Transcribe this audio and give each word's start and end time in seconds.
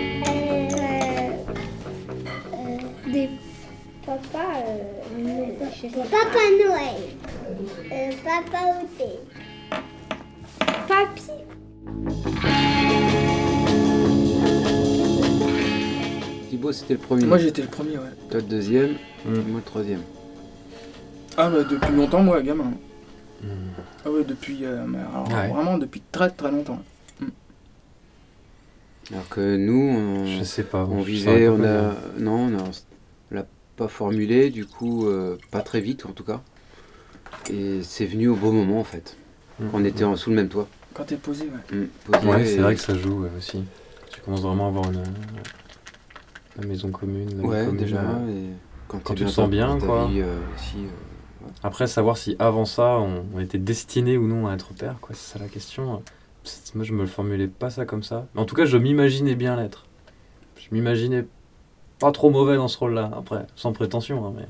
Euh, 0.00 0.68
euh, 2.54 3.12
des 3.12 3.28
papas. 4.04 4.38
euh, 4.66 5.58
pas. 5.58 6.04
Papa 6.10 6.44
Noël. 6.58 7.00
Euh, 7.92 8.10
Papa 8.24 8.60
Outé. 8.82 9.10
Papy. 10.88 11.30
Thibaut, 16.50 16.72
c'était 16.72 16.94
le 16.94 17.00
premier. 17.00 17.24
Moi 17.26 17.38
j'étais 17.38 17.62
le 17.62 17.68
premier, 17.68 17.92
ouais. 17.98 18.10
Toi, 18.30 18.40
le 18.40 18.46
deuxième. 18.46 18.90
Et 19.26 19.28
Moi, 19.28 19.56
le 19.56 19.62
troisième. 19.62 20.02
Ah, 21.36 21.48
bah, 21.48 21.62
depuis 21.68 21.92
longtemps, 21.94 22.22
moi, 22.22 22.40
gamin. 22.42 22.72
Hmm. 23.42 23.46
Ah 24.04 24.10
ouais, 24.10 24.24
depuis. 24.24 24.64
euh, 24.64 24.84
alors, 24.84 25.28
Ouais. 25.28 25.48
Vraiment 25.48 25.78
depuis 25.78 26.02
très 26.12 26.30
très 26.30 26.50
longtemps. 26.50 26.82
Alors 29.12 29.28
que 29.28 29.56
nous, 29.56 29.80
on, 29.96 30.26
Je 30.38 30.44
sais 30.44 30.62
pas. 30.62 30.84
on 30.84 31.02
pas 31.02 31.30
on 31.50 31.64
a. 31.64 31.94
Non, 32.18 32.46
on 32.46 32.58
a- 32.58 32.70
l'a 33.32 33.44
pas 33.76 33.88
formulé, 33.88 34.50
du 34.50 34.66
coup, 34.66 35.06
euh, 35.06 35.36
pas 35.50 35.62
très 35.62 35.80
vite 35.80 36.06
en 36.06 36.12
tout 36.12 36.22
cas. 36.22 36.40
Et 37.52 37.80
c'est 37.82 38.06
venu 38.06 38.28
au 38.28 38.36
bon 38.36 38.52
moment 38.52 38.78
en 38.80 38.84
fait. 38.84 39.16
Mm. 39.58 39.64
On 39.72 39.84
était 39.84 40.04
en- 40.04 40.14
sous 40.16 40.30
le 40.30 40.36
même 40.36 40.48
toit. 40.48 40.68
Quand 40.94 41.04
t'es 41.04 41.16
posé, 41.16 41.44
ouais. 41.44 41.76
Mm, 41.76 41.86
posé 42.04 42.26
Ouais, 42.28 42.44
c'est 42.44 42.58
vrai 42.58 42.74
que 42.76 42.80
ça 42.80 42.94
joue 42.94 43.22
ouais, 43.22 43.30
aussi. 43.36 43.64
Tu 44.12 44.20
commences 44.20 44.42
vraiment 44.42 44.66
à 44.66 44.68
avoir 44.68 44.90
une. 44.90 45.02
La 46.60 46.66
maison 46.66 46.90
commune. 46.90 47.40
la 47.40 47.48
Ouais, 47.48 47.64
commune, 47.64 47.80
déjà. 47.80 48.00
euh. 48.00 48.28
et 48.28 48.50
quand, 48.86 48.98
tu 49.14 49.24
te 49.24 49.28
sens 49.28 49.48
bien, 49.50 49.78
quoi. 49.78 50.06
vie, 50.06 50.20
euh, 50.20 50.36
aussi, 50.54 50.76
euh, 50.78 50.88
Après, 51.62 51.86
savoir 51.86 52.16
si 52.18 52.36
avant 52.38 52.64
ça, 52.64 52.98
on, 52.98 53.24
on 53.34 53.40
était 53.40 53.58
destiné 53.58 54.16
ou 54.16 54.26
non 54.26 54.46
à 54.48 54.54
être 54.54 54.72
père, 54.74 54.96
quoi, 55.00 55.14
c'est 55.14 55.32
ça 55.32 55.38
la 55.38 55.48
question. 55.48 56.02
Moi, 56.74 56.84
je 56.84 56.92
me 56.92 57.02
le 57.02 57.06
formulais 57.06 57.48
pas 57.48 57.70
ça 57.70 57.84
comme 57.84 58.02
ça. 58.02 58.26
Mais 58.34 58.40
en 58.40 58.44
tout 58.46 58.54
cas, 58.54 58.64
je 58.64 58.76
m'imaginais 58.76 59.34
bien 59.34 59.56
l'être. 59.56 59.86
Je 60.56 60.68
m'imaginais 60.74 61.26
pas 61.98 62.12
trop 62.12 62.30
mauvais 62.30 62.56
dans 62.56 62.68
ce 62.68 62.78
rôle-là. 62.78 63.10
Après, 63.16 63.46
sans 63.56 63.72
prétention, 63.72 64.26
hein, 64.26 64.32
mais. 64.36 64.46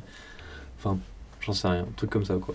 Enfin, 0.79 0.99
j'en 1.41 1.53
sais 1.53 1.69
rien. 1.69 1.83
Un 1.83 1.93
truc 1.97 2.11
comme 2.11 2.25
ça, 2.25 2.35
quoi. 2.41 2.55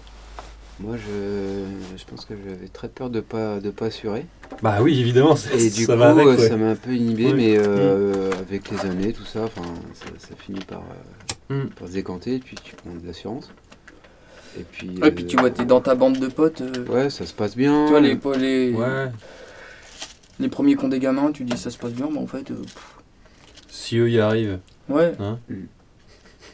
Moi, 0.80 0.96
je, 0.98 1.64
je 1.98 2.04
pense 2.06 2.26
que 2.26 2.34
j'avais 2.36 2.68
très 2.68 2.90
peur 2.90 3.10
de 3.10 3.22
pas 3.22 3.60
de 3.62 3.70
pas 3.70 3.86
assurer. 3.86 4.26
Bah 4.62 4.80
oui, 4.82 5.00
évidemment, 5.00 5.36
Et 5.54 5.70
du 5.70 5.86
ça 5.86 5.94
coup, 5.94 6.00
va 6.00 6.10
avec, 6.10 6.26
ouais. 6.28 6.50
ça 6.50 6.58
m'a 6.58 6.72
un 6.72 6.76
peu 6.76 6.94
inhibé, 6.94 7.34
mais 7.34 7.56
euh, 7.58 8.32
avec 8.34 8.70
les 8.72 8.80
années, 8.82 9.14
tout 9.14 9.24
ça, 9.24 9.46
ça, 9.94 10.06
ça 10.18 10.36
finit 10.36 10.64
par, 10.66 10.80
euh, 10.80 10.84
Mm. 11.48 11.70
par 11.70 11.88
se 11.88 11.94
décanter, 11.94 12.36
et 12.36 12.40
puis 12.40 12.56
tu 12.62 12.76
prends 12.76 12.90
de 12.94 13.06
l'assurance. 13.06 13.50
Et 14.60 14.64
puis. 14.64 14.90
Et 15.04 15.12
puis 15.12 15.24
euh, 15.24 15.28
tu 15.28 15.38
vois, 15.38 15.50
t'es 15.50 15.66
dans 15.66 15.82
ta 15.82 15.96
bande 15.96 16.18
de 16.20 16.28
potes. 16.28 16.62
euh, 16.62 16.86
Ouais, 16.88 17.10
ça 17.10 17.26
se 17.26 17.34
passe 17.34 17.56
bien. 17.56 17.86
Tu 17.86 17.92
vois, 17.92 18.00
les, 18.02 18.18
les, 18.38 18.72
Ouais. 18.74 19.12
les 20.40 20.48
premiers 20.50 20.78
ont 20.84 20.88
des 20.88 21.00
gamins, 21.00 21.32
tu 21.32 21.44
dis 21.44 21.58
ça 21.58 21.70
se 21.70 21.78
passe 21.78 21.94
bien, 21.94 22.08
mais 22.12 22.20
en 22.20 22.28
fait, 22.28 22.52
euh, 22.52 22.56
Si 23.70 23.98
eux 23.98 24.10
y 24.10 24.20
arrivent. 24.20 24.60
ouais. 24.90 25.14
Hein 25.20 25.40
Mm. 25.50 25.56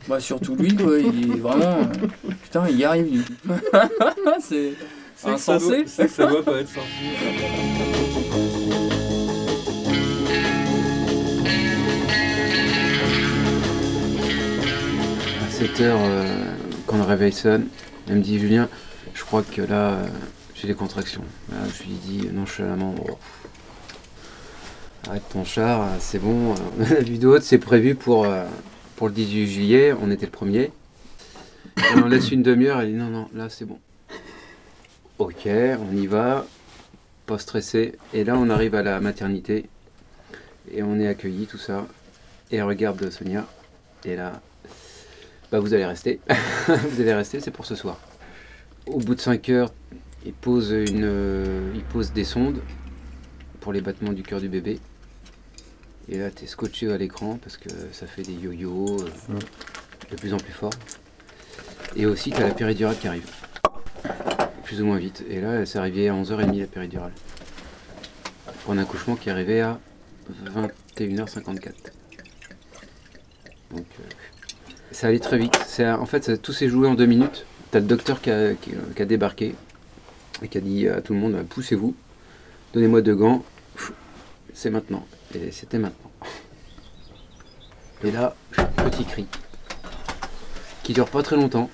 Bah, 0.07 0.19
surtout 0.19 0.55
lui, 0.55 0.75
quoi, 0.75 0.97
il 0.97 1.31
est 1.31 1.35
vraiment. 1.37 1.81
euh, 1.81 2.27
putain, 2.41 2.63
il 2.69 2.77
y 2.77 2.83
arrive, 2.83 3.11
lui. 3.11 3.23
c'est 4.41 4.73
insensé. 5.23 5.83
C'est 5.85 6.05
que 6.07 6.11
ça 6.11 6.25
doit 6.25 6.43
pas 6.43 6.59
être 6.61 6.69
sorti. 6.69 6.89
À 15.45 15.49
7 15.51 15.81
heures, 15.81 15.99
euh, 16.01 16.45
quand 16.87 16.97
le 16.97 17.03
réveil 17.03 17.31
sonne, 17.31 17.67
elle 18.07 18.17
me 18.17 18.21
dit 18.21 18.39
Julien, 18.39 18.69
je 19.13 19.23
crois 19.23 19.43
que 19.43 19.61
là, 19.61 19.89
euh, 19.91 20.07
j'ai 20.55 20.67
des 20.67 20.73
contractions. 20.73 21.23
Là, 21.49 21.57
je 21.73 21.83
lui 21.83 21.93
dis 21.93 22.27
nonchalamment 22.31 22.95
Arrête 25.07 25.23
ton 25.29 25.43
char, 25.43 25.87
c'est 25.99 26.19
bon. 26.19 26.53
euh, 26.53 26.55
On 26.79 26.83
a 26.83 26.89
la 26.89 26.99
vue 27.01 27.17
d'autre, 27.17 27.43
c'est 27.43 27.57
prévu 27.57 27.95
pour, 27.95 28.25
euh, 28.25 28.45
pour 28.95 29.07
le 29.07 29.13
18 29.13 29.47
juillet, 29.47 29.93
on 29.99 30.11
était 30.11 30.27
le 30.27 30.31
premier. 30.31 30.71
Et 31.77 31.95
on 32.03 32.07
laisse 32.07 32.31
une 32.31 32.43
demi-heure, 32.43 32.81
elle 32.81 32.91
dit 32.91 32.97
non, 32.97 33.07
non, 33.09 33.27
là 33.33 33.49
c'est 33.49 33.65
bon. 33.65 33.79
Ok, 35.17 35.47
on 35.47 35.95
y 35.95 36.07
va, 36.07 36.45
pas 37.25 37.37
stressé. 37.37 37.95
Et 38.13 38.23
là, 38.23 38.35
on 38.37 38.49
arrive 38.49 38.75
à 38.75 38.83
la 38.83 38.99
maternité 38.99 39.65
et 40.71 40.83
on 40.83 40.99
est 40.99 41.07
accueilli, 41.07 41.45
tout 41.47 41.57
ça. 41.57 41.87
Et 42.51 42.57
elle 42.57 42.63
regarde 42.63 43.09
Sonia, 43.09 43.47
et 44.05 44.15
là, 44.15 44.41
bah 45.51 45.59
vous 45.59 45.73
allez 45.73 45.85
rester. 45.85 46.19
vous 46.67 47.01
allez 47.01 47.13
rester, 47.13 47.39
c'est 47.39 47.51
pour 47.51 47.65
ce 47.65 47.75
soir. 47.75 47.99
Au 48.87 48.99
bout 48.99 49.15
de 49.15 49.19
5 49.19 49.49
heures, 49.49 49.73
il 50.25 50.33
pose, 50.33 50.71
une, 50.71 51.03
euh, 51.03 51.71
il 51.75 51.83
pose 51.83 52.13
des 52.13 52.23
sondes 52.23 52.61
pour 53.59 53.73
les 53.73 53.81
battements 53.81 54.13
du 54.13 54.23
cœur 54.23 54.39
du 54.39 54.49
bébé. 54.49 54.79
Et 56.09 56.17
là, 56.17 56.31
tu 56.31 56.45
es 56.45 56.47
scotché 56.47 56.91
à 56.91 56.97
l'écran 56.97 57.37
parce 57.41 57.57
que 57.57 57.69
ça 57.91 58.07
fait 58.07 58.23
des 58.23 58.33
yo-yo 58.33 59.01
euh, 59.01 59.39
de 60.09 60.15
plus 60.15 60.33
en 60.33 60.37
plus 60.37 60.53
fort. 60.53 60.73
Et 61.95 62.05
aussi, 62.05 62.31
tu 62.31 62.41
as 62.41 62.47
la 62.47 62.53
péridurale 62.53 62.97
qui 62.97 63.07
arrive. 63.07 63.29
Plus 64.63 64.81
ou 64.81 64.85
moins 64.85 64.97
vite. 64.97 65.23
Et 65.29 65.41
là, 65.41 65.65
c'est 65.65 65.77
arrivé 65.77 66.07
à 66.07 66.13
11h30 66.13 66.59
la 66.59 66.67
péridurale. 66.67 67.11
Pour 68.63 68.73
un 68.73 68.77
accouchement 68.77 69.15
qui 69.15 69.29
est 69.29 69.31
arrivé 69.31 69.61
à 69.61 69.79
21h54. 70.97 71.71
Donc, 73.71 73.85
euh, 73.99 74.03
ça 74.91 75.07
allait 75.07 75.19
très 75.19 75.37
vite. 75.37 75.57
C'est, 75.67 75.89
en 75.89 76.05
fait, 76.05 76.23
ça- 76.23 76.37
tout 76.37 76.53
s'est 76.53 76.69
joué 76.69 76.87
en 76.87 76.93
deux 76.95 77.05
minutes. 77.05 77.45
T'as 77.71 77.79
le 77.79 77.85
docteur 77.85 78.21
qui 78.21 78.29
a, 78.31 78.53
qui- 78.53 78.71
qui 78.95 79.01
a 79.01 79.05
débarqué 79.05 79.55
et 80.41 80.47
qui 80.47 80.57
a 80.57 80.61
dit 80.61 80.87
à 80.89 81.01
tout 81.01 81.13
le 81.13 81.19
monde 81.19 81.45
poussez-vous, 81.49 81.95
donnez-moi 82.73 83.01
deux 83.01 83.15
gants, 83.15 83.43
c'est 84.53 84.69
maintenant. 84.69 85.05
Et 85.33 85.51
c'était 85.51 85.77
maintenant. 85.77 86.11
Et 88.03 88.11
là, 88.11 88.35
petit 88.89 89.05
cri 89.05 89.27
qui 90.83 90.93
dure 90.93 91.07
pas 91.09 91.21
très 91.23 91.35
longtemps. 91.35 91.69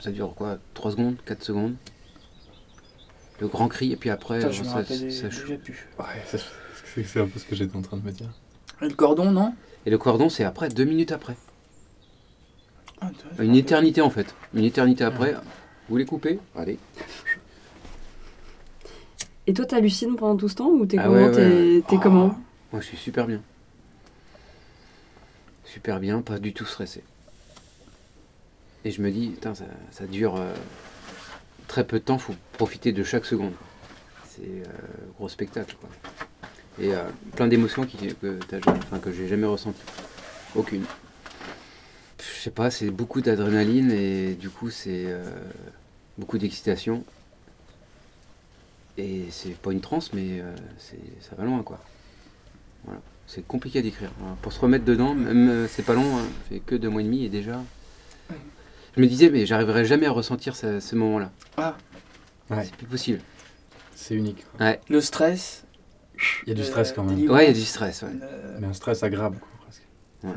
Ça 0.00 0.10
dure 0.10 0.34
quoi? 0.34 0.58
3 0.74 0.92
secondes? 0.92 1.16
4 1.26 1.42
secondes? 1.42 1.74
Le 3.40 3.48
grand 3.48 3.68
cri, 3.68 3.92
et 3.92 3.96
puis 3.96 4.10
après, 4.10 4.38
Putain, 4.38 4.50
je 4.50 4.60
me 4.60 4.66
ça, 4.66 4.74
rappelle 4.74 5.12
ça 5.12 5.28
plus. 5.28 5.88
Ouais, 5.98 6.04
c'est- 6.26 6.38
c'est 6.94 7.04
c'est 7.04 7.20
un 7.20 7.26
peu 7.26 7.38
ce 7.38 7.44
que 7.46 7.56
j'étais 7.56 7.74
en 7.76 7.82
train 7.82 7.96
de 7.96 8.02
me 8.04 8.12
dire. 8.12 8.28
Et 8.82 8.88
le 8.88 8.94
cordon, 8.94 9.30
non? 9.30 9.54
Et 9.86 9.90
le 9.90 9.98
cordon, 9.98 10.28
c'est 10.28 10.44
après, 10.44 10.68
deux 10.68 10.84
minutes 10.84 11.12
après. 11.12 11.36
Ah, 13.00 13.10
Une 13.38 13.56
éternité 13.56 14.00
en 14.00 14.10
fait. 14.10 14.34
Une 14.54 14.64
éternité 14.64 15.04
après. 15.04 15.34
Vous 15.88 15.96
les 15.96 16.04
coupez 16.04 16.38
Allez. 16.54 16.78
Et 19.46 19.54
toi, 19.54 19.64
t'hallucines 19.64 20.16
pendant 20.16 20.36
tout 20.36 20.48
ce 20.48 20.54
temps 20.56 20.68
ou 20.68 20.86
t'es 20.86 20.98
Ah 20.98 21.04
comment 21.04 21.16
ouais, 21.16 21.34
ouais, 21.34 21.82
T'es 21.88 21.96
comment 21.96 22.38
Moi, 22.72 22.80
je 22.80 22.86
suis 22.86 22.96
super 22.96 23.26
bien. 23.26 23.40
Super 25.64 25.98
bien, 25.98 26.20
pas 26.20 26.38
du 26.38 26.52
tout 26.52 26.66
stressé. 26.66 27.02
Et 28.84 28.90
je 28.90 29.02
me 29.02 29.10
dis, 29.10 29.28
putain, 29.30 29.54
ça, 29.54 29.64
ça 29.90 30.06
dure 30.06 30.36
euh, 30.36 30.54
très 31.68 31.84
peu 31.84 31.98
de 31.98 32.04
temps, 32.04 32.18
faut 32.18 32.34
profiter 32.52 32.92
de 32.92 33.02
chaque 33.02 33.24
seconde. 33.24 33.52
C'est 34.28 34.42
euh, 34.42 34.64
gros 35.16 35.28
spectacle, 35.28 35.76
quoi. 35.80 35.88
Et 36.78 36.94
euh, 36.94 37.02
plein 37.36 37.46
d'émotions 37.46 37.84
qui, 37.84 38.14
que, 38.14 38.38
enfin, 38.54 39.00
j'ai 39.12 39.28
jamais 39.28 39.46
ressenties. 39.46 39.80
Aucune. 40.54 40.84
Je 42.18 42.42
sais 42.42 42.50
pas, 42.50 42.70
c'est 42.70 42.90
beaucoup 42.90 43.20
d'adrénaline 43.20 43.90
et 43.90 44.34
du 44.34 44.50
coup, 44.50 44.70
c'est 44.70 45.04
euh, 45.06 45.22
beaucoup 46.18 46.38
d'excitation. 46.38 47.04
Et 48.98 49.26
c'est 49.30 49.56
pas 49.56 49.72
une 49.72 49.80
transe, 49.80 50.12
mais 50.12 50.40
euh, 50.40 50.54
ça 51.20 51.34
va 51.36 51.44
loin, 51.44 51.62
quoi. 51.62 51.80
Voilà. 52.84 53.00
C'est 53.26 53.46
compliqué 53.46 53.78
à 53.78 53.82
décrire. 53.82 54.10
Alors, 54.22 54.36
pour 54.36 54.52
se 54.52 54.60
remettre 54.60 54.84
dedans, 54.84 55.14
même 55.14 55.48
euh, 55.48 55.68
c'est 55.68 55.84
pas 55.84 55.94
long, 55.94 56.16
hein, 56.18 56.22
ça 56.22 56.48
fait 56.48 56.60
que 56.60 56.74
deux 56.74 56.88
mois 56.88 57.00
et 57.00 57.04
demi 57.04 57.24
et 57.24 57.28
déjà. 57.28 57.62
Je 58.96 59.00
me 59.00 59.06
disais, 59.06 59.30
mais 59.30 59.46
j'arriverai 59.46 59.84
jamais 59.84 60.06
à 60.06 60.10
ressentir 60.10 60.56
ce, 60.56 60.80
ce 60.80 60.96
moment-là. 60.96 61.30
Ah. 61.56 61.76
Ouais. 62.50 62.64
C'est 62.64 62.74
plus 62.74 62.86
possible. 62.86 63.20
C'est 63.94 64.14
unique. 64.14 64.44
quoi. 64.56 64.76
Le 64.88 65.00
stress. 65.00 65.64
Il 66.46 66.48
y 66.48 66.52
a 66.52 66.54
du 66.54 66.64
stress 66.64 66.92
quand 66.92 67.04
même. 67.04 67.18
Ouais, 67.30 67.44
il 67.44 67.48
y 67.48 67.50
a 67.50 67.54
du 67.54 67.60
stress, 67.64 68.02
ouais. 68.02 68.08
euh, 68.22 68.56
Mais 68.60 68.66
un 68.68 68.72
stress 68.72 69.02
agréable, 69.02 69.38
quoi, 69.38 69.48
presque. 69.62 69.82
Ouais. 70.24 70.30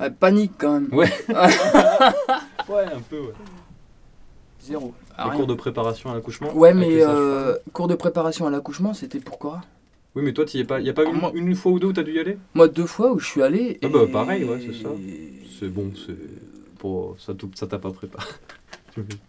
ouais, 0.00 0.10
panique 0.10 0.52
quand 0.58 0.80
même. 0.80 0.88
Ouais. 0.92 1.10
Ouais, 2.68 2.84
un 2.84 3.00
peu, 3.00 3.18
ouais. 3.20 3.32
Zéro. 4.62 4.94
Ah, 5.16 5.24
Les 5.24 5.30
rien. 5.30 5.38
cours 5.38 5.46
de 5.48 5.54
préparation 5.54 6.10
à 6.10 6.14
l'accouchement 6.14 6.54
Ouais, 6.54 6.72
mais 6.72 7.02
euh, 7.02 7.56
cours 7.72 7.88
de 7.88 7.96
préparation 7.96 8.46
à 8.46 8.50
l'accouchement, 8.50 8.94
c'était 8.94 9.18
pourquoi 9.18 9.62
Oui, 10.14 10.22
mais 10.22 10.32
toi, 10.32 10.44
il 10.54 10.56
n'y 10.58 10.62
a 10.62 10.66
pas, 10.66 10.80
y 10.80 10.88
a 10.88 10.92
pas 10.92 11.02
Ah, 11.04 11.10
une, 11.10 11.16
moi- 11.20 11.32
une 11.34 11.54
fois 11.56 11.72
ou 11.72 11.80
deux 11.80 11.88
où 11.88 11.92
t'as 11.92 12.04
dû 12.04 12.12
y 12.12 12.20
aller? 12.20 12.38
Moi, 12.54 12.68
deux 12.68 12.86
fois 12.86 13.12
où 13.12 13.18
je 13.18 13.26
suis 13.26 13.42
allé. 13.42 13.78
Ah 13.82 13.88
bah, 13.88 14.00
pareil, 14.10 14.44
ouais, 14.44 14.60
c'est 14.64 14.80
ça. 14.80 14.90
C'est 15.58 15.68
bon, 15.68 15.92
c'est. 16.06 16.16
Pour... 16.78 17.16
Ça 17.18 17.34
tout- 17.34 17.50
ça 17.56 17.66
t'a 17.66 17.78
pas 17.78 17.90
préparé. 17.90 18.26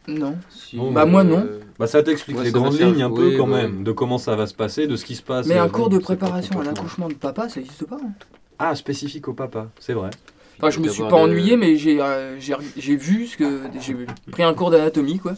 Non. 0.07 0.35
Si, 0.49 0.75
Non, 0.77 0.91
Bah, 0.91 1.05
moi, 1.05 1.23
non. 1.23 1.43
euh, 1.45 1.59
Bah, 1.79 1.87
ça 1.87 2.03
t'explique 2.03 2.37
Ouais, 2.37 2.43
les 2.43 2.51
ça 2.51 2.57
grandes 2.59 2.79
lignes 2.79 3.01
un 3.03 3.09
peu 3.09 3.29
Oui, 3.29 3.37
quand 3.37 3.47
bah, 3.47 3.61
même, 3.63 3.83
de 3.83 3.91
comment 3.91 4.17
ça 4.17 4.35
va 4.35 4.45
se 4.47 4.53
passer, 4.53 4.87
de 4.87 4.95
ce 4.95 5.05
qui 5.05 5.15
se 5.15 5.23
passe. 5.23 5.47
Mais 5.47 5.57
euh, 5.57 5.63
un 5.63 5.69
cours 5.69 5.89
de 5.89 5.97
préparation 5.99 6.59
à 6.59 6.63
l'accouchement 6.63 7.07
de 7.07 7.13
papa, 7.13 7.47
ça 7.49 7.59
n'existe 7.59 7.85
pas. 7.85 7.95
hein. 8.03 8.11
Ah, 8.59 8.75
spécifique 8.75 9.27
au 9.27 9.33
papa, 9.33 9.69
c'est 9.79 9.93
vrai. 9.93 10.09
Enfin, 10.59 10.69
je 10.69 10.79
me 10.79 10.87
suis 10.87 11.01
pas 11.03 11.15
ennuyé, 11.15 11.57
mais 11.57 11.75
j'ai 11.77 11.99
euh, 12.01 12.39
j'ai 12.39 12.55
j'ai 12.77 12.95
vu 12.95 13.25
ce 13.27 13.37
que. 13.37 13.61
J'ai 13.81 13.95
pris 14.31 14.43
un 14.43 14.53
cours 14.53 14.69
d'anatomie, 14.71 15.17
quoi. 15.19 15.33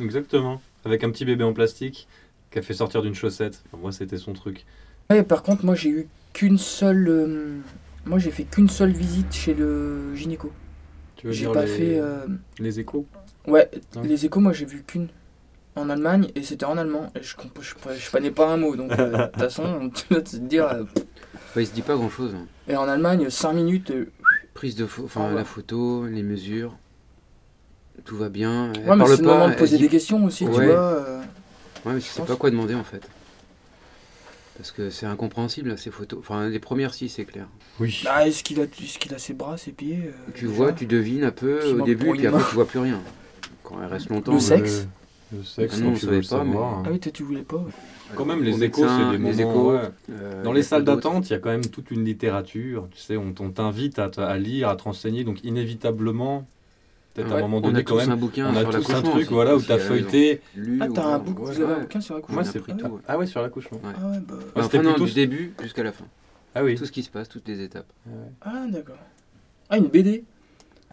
Exactement. 0.00 0.60
Avec 0.84 1.04
un 1.04 1.10
petit 1.10 1.24
bébé 1.24 1.44
en 1.44 1.52
plastique 1.52 2.08
qui 2.50 2.58
a 2.58 2.62
fait 2.62 2.74
sortir 2.74 3.02
d'une 3.02 3.14
chaussette. 3.14 3.62
Enfin, 3.68 3.80
moi, 3.80 3.92
c'était 3.92 4.18
son 4.18 4.32
truc. 4.32 4.64
Ouais, 5.10 5.22
par 5.22 5.42
contre, 5.42 5.64
moi, 5.64 5.74
j'ai 5.74 5.90
eu 5.90 6.08
qu'une 6.32 6.58
seule. 6.58 7.06
euh, 7.08 7.58
Moi, 8.04 8.18
j'ai 8.18 8.30
fait 8.30 8.42
qu'une 8.44 8.68
seule 8.68 8.92
visite 8.92 9.32
chez 9.32 9.54
le 9.54 10.14
gynéco. 10.16 10.50
Tu 11.16 11.28
veux 11.28 11.32
J'ai 11.32 11.44
dire 11.44 11.52
pas 11.52 11.62
les, 11.64 11.66
fait. 11.68 11.98
euh, 12.00 12.26
les 12.58 12.80
échos? 12.80 13.06
Ouais, 13.46 13.70
Ouais. 13.96 14.06
les 14.06 14.24
échos, 14.24 14.40
moi, 14.40 14.52
j'ai 14.52 14.64
vu 14.66 14.82
qu'une. 14.86 15.08
En 15.74 15.88
Allemagne, 15.88 16.28
et 16.34 16.42
c'était 16.42 16.66
en 16.66 16.76
allemand. 16.76 17.10
Et 17.18 17.22
je, 17.22 17.34
comp- 17.34 17.58
je, 17.62 17.72
je 17.98 18.10
connais 18.10 18.30
pas 18.30 18.46
un 18.52 18.58
mot, 18.58 18.76
donc 18.76 18.92
euh, 18.92 19.10
de 19.10 19.24
toute 19.30 19.36
façon, 19.40 19.90
tu 19.94 20.12
vas 20.14 20.20
te 20.20 20.36
dire. 20.36 20.66
euh, 20.66 20.84
Ouais, 21.56 21.62
il 21.62 21.66
se 21.66 21.72
dit 21.72 21.80
pas 21.82 21.94
grand 21.94 22.10
chose. 22.10 22.34
Et 22.68 22.76
en 22.76 22.86
Allemagne, 22.86 23.30
5 23.30 23.54
minutes. 23.54 23.90
euh, 23.90 24.10
Prise 24.52 24.76
de 24.76 24.84
enfin 24.84 25.22
Ah 25.24 25.28
ouais. 25.30 25.34
la 25.34 25.44
photo, 25.46 26.06
les 26.06 26.22
mesures, 26.22 26.76
tout 28.04 28.18
va 28.18 28.28
bien. 28.28 28.70
Elle 28.74 28.80
Ouais, 28.80 28.96
mais 28.96 28.98
parle 28.98 29.10
c'est 29.16 29.22
le 29.22 29.28
moment 29.28 29.48
de 29.48 29.54
poser 29.54 29.76
dit- 29.78 29.84
des 29.84 29.88
questions 29.88 30.22
aussi, 30.26 30.44
tu 30.44 30.50
vois. 30.50 30.60
euh. 30.62 31.22
Ouais, 31.86 31.94
mais 31.94 32.00
tu 32.00 32.08
sais 32.08 32.18
pense. 32.20 32.28
pas 32.28 32.36
quoi 32.36 32.50
demander 32.50 32.74
en 32.74 32.84
fait. 32.84 33.08
Parce 34.58 34.70
que 34.72 34.90
c'est 34.90 35.06
incompréhensible 35.06 35.78
ces 35.78 35.90
photos. 35.90 36.18
Enfin, 36.20 36.48
les 36.50 36.58
premières, 36.58 36.92
si, 36.92 37.08
c'est 37.08 37.24
clair. 37.24 37.46
Oui. 37.80 38.02
Ah, 38.06 38.26
est-ce 38.28 38.44
qu'il 38.44 38.60
a, 38.60 38.64
est 38.64 38.98
qu'il 38.98 39.14
a 39.14 39.18
ses 39.18 39.32
bras, 39.32 39.56
ses 39.56 39.72
pieds 39.72 40.02
euh, 40.06 40.30
Tu 40.34 40.44
vois, 40.46 40.72
tu 40.74 40.84
devines 40.84 41.24
un 41.24 41.30
peu 41.30 41.64
au 41.72 41.80
début, 41.82 42.10
puis 42.12 42.26
après, 42.26 42.42
tu 42.46 42.54
vois 42.54 42.66
plus 42.66 42.78
rien. 42.78 43.00
Quand 43.62 43.76
elle 43.82 43.88
reste 43.88 44.08
longtemps. 44.10 44.32
Le 44.32 44.38
euh, 44.38 44.40
sexe 44.40 44.86
Le 45.32 45.42
sexe, 45.44 45.74
Ah 45.78 45.80
non, 45.82 45.90
on 45.92 45.96
savait 45.96 46.10
pas, 46.10 46.16
mais- 46.16 46.22
savoir. 46.52 46.78
hein. 46.78 46.82
Ah 46.86 46.88
oui, 46.92 47.00
tu 47.00 47.22
voulais 47.22 47.42
pas. 47.42 47.64
Quand 48.14 48.24
même, 48.26 48.42
les 48.42 48.62
échos, 48.64 48.86
c'est 48.86 49.04
des 49.06 49.12
les 49.12 49.18
moments. 49.18 49.32
échos, 49.38 49.72
ouais. 49.72 49.80
euh, 50.10 50.42
Dans 50.42 50.52
les 50.52 50.62
salles 50.62 50.84
d'attente, 50.84 51.30
il 51.30 51.32
y 51.32 51.36
a 51.36 51.38
quand 51.38 51.48
même 51.48 51.64
toute 51.64 51.90
une 51.90 52.04
littérature. 52.04 52.86
Tu 52.90 52.98
sais, 53.00 53.16
on, 53.16 53.32
on 53.40 53.50
t'invite 53.50 53.98
à, 53.98 54.10
à 54.18 54.36
lire, 54.36 54.68
à 54.68 54.76
te 54.76 54.82
renseigner. 54.82 55.24
Donc, 55.24 55.42
inévitablement, 55.44 56.46
peut-être 57.14 57.32
à 57.32 57.36
un 57.36 57.40
moment 57.40 57.58
on 57.58 57.60
donné, 57.62 57.78
a 57.78 57.82
quand 57.82 57.94
tous 57.94 58.00
même, 58.02 58.10
un 58.10 58.16
bouquin 58.16 58.46
on 58.52 58.56
a 58.56 58.64
tous 58.64 58.68
un 58.68 58.72
l'accouchement 58.72 59.02
truc 59.02 59.14
aussi, 59.22 59.32
voilà, 59.32 59.56
où 59.56 59.62
tu 59.62 59.72
as 59.72 59.76
maison. 59.76 59.88
feuilleté. 59.88 60.40
Lu 60.56 60.78
Ah, 60.82 60.88
t'as 60.94 61.02
un 61.02 61.06
Ouais, 61.06 61.14
un 61.14 61.18
bouquin 61.80 62.00
sur 62.02 62.14
la 62.16 62.20
couche 62.20 62.34
Moi, 62.34 62.44
c'est 62.44 62.60
pris 62.60 62.74
plutôt. 62.74 63.00
Ah 63.08 63.16
ouais, 63.16 63.26
sur 63.26 63.40
l'accouchement. 63.40 63.80
Ah 63.84 63.90
bah. 64.28 64.62
C'était 64.64 64.80
plutôt- 64.80 65.06
du 65.06 65.12
début 65.12 65.54
jusqu'à 65.62 65.82
la 65.82 65.92
fin. 65.92 66.04
Ah 66.54 66.62
oui. 66.62 66.74
Tout 66.74 66.84
ce 66.84 66.92
qui 66.92 67.02
se 67.02 67.08
passe, 67.08 67.30
toutes 67.30 67.48
les 67.48 67.62
étapes. 67.62 67.90
Ah, 68.42 68.66
d'accord. 68.68 68.96
Ah, 69.70 69.78
une 69.78 69.86
BD 69.86 70.24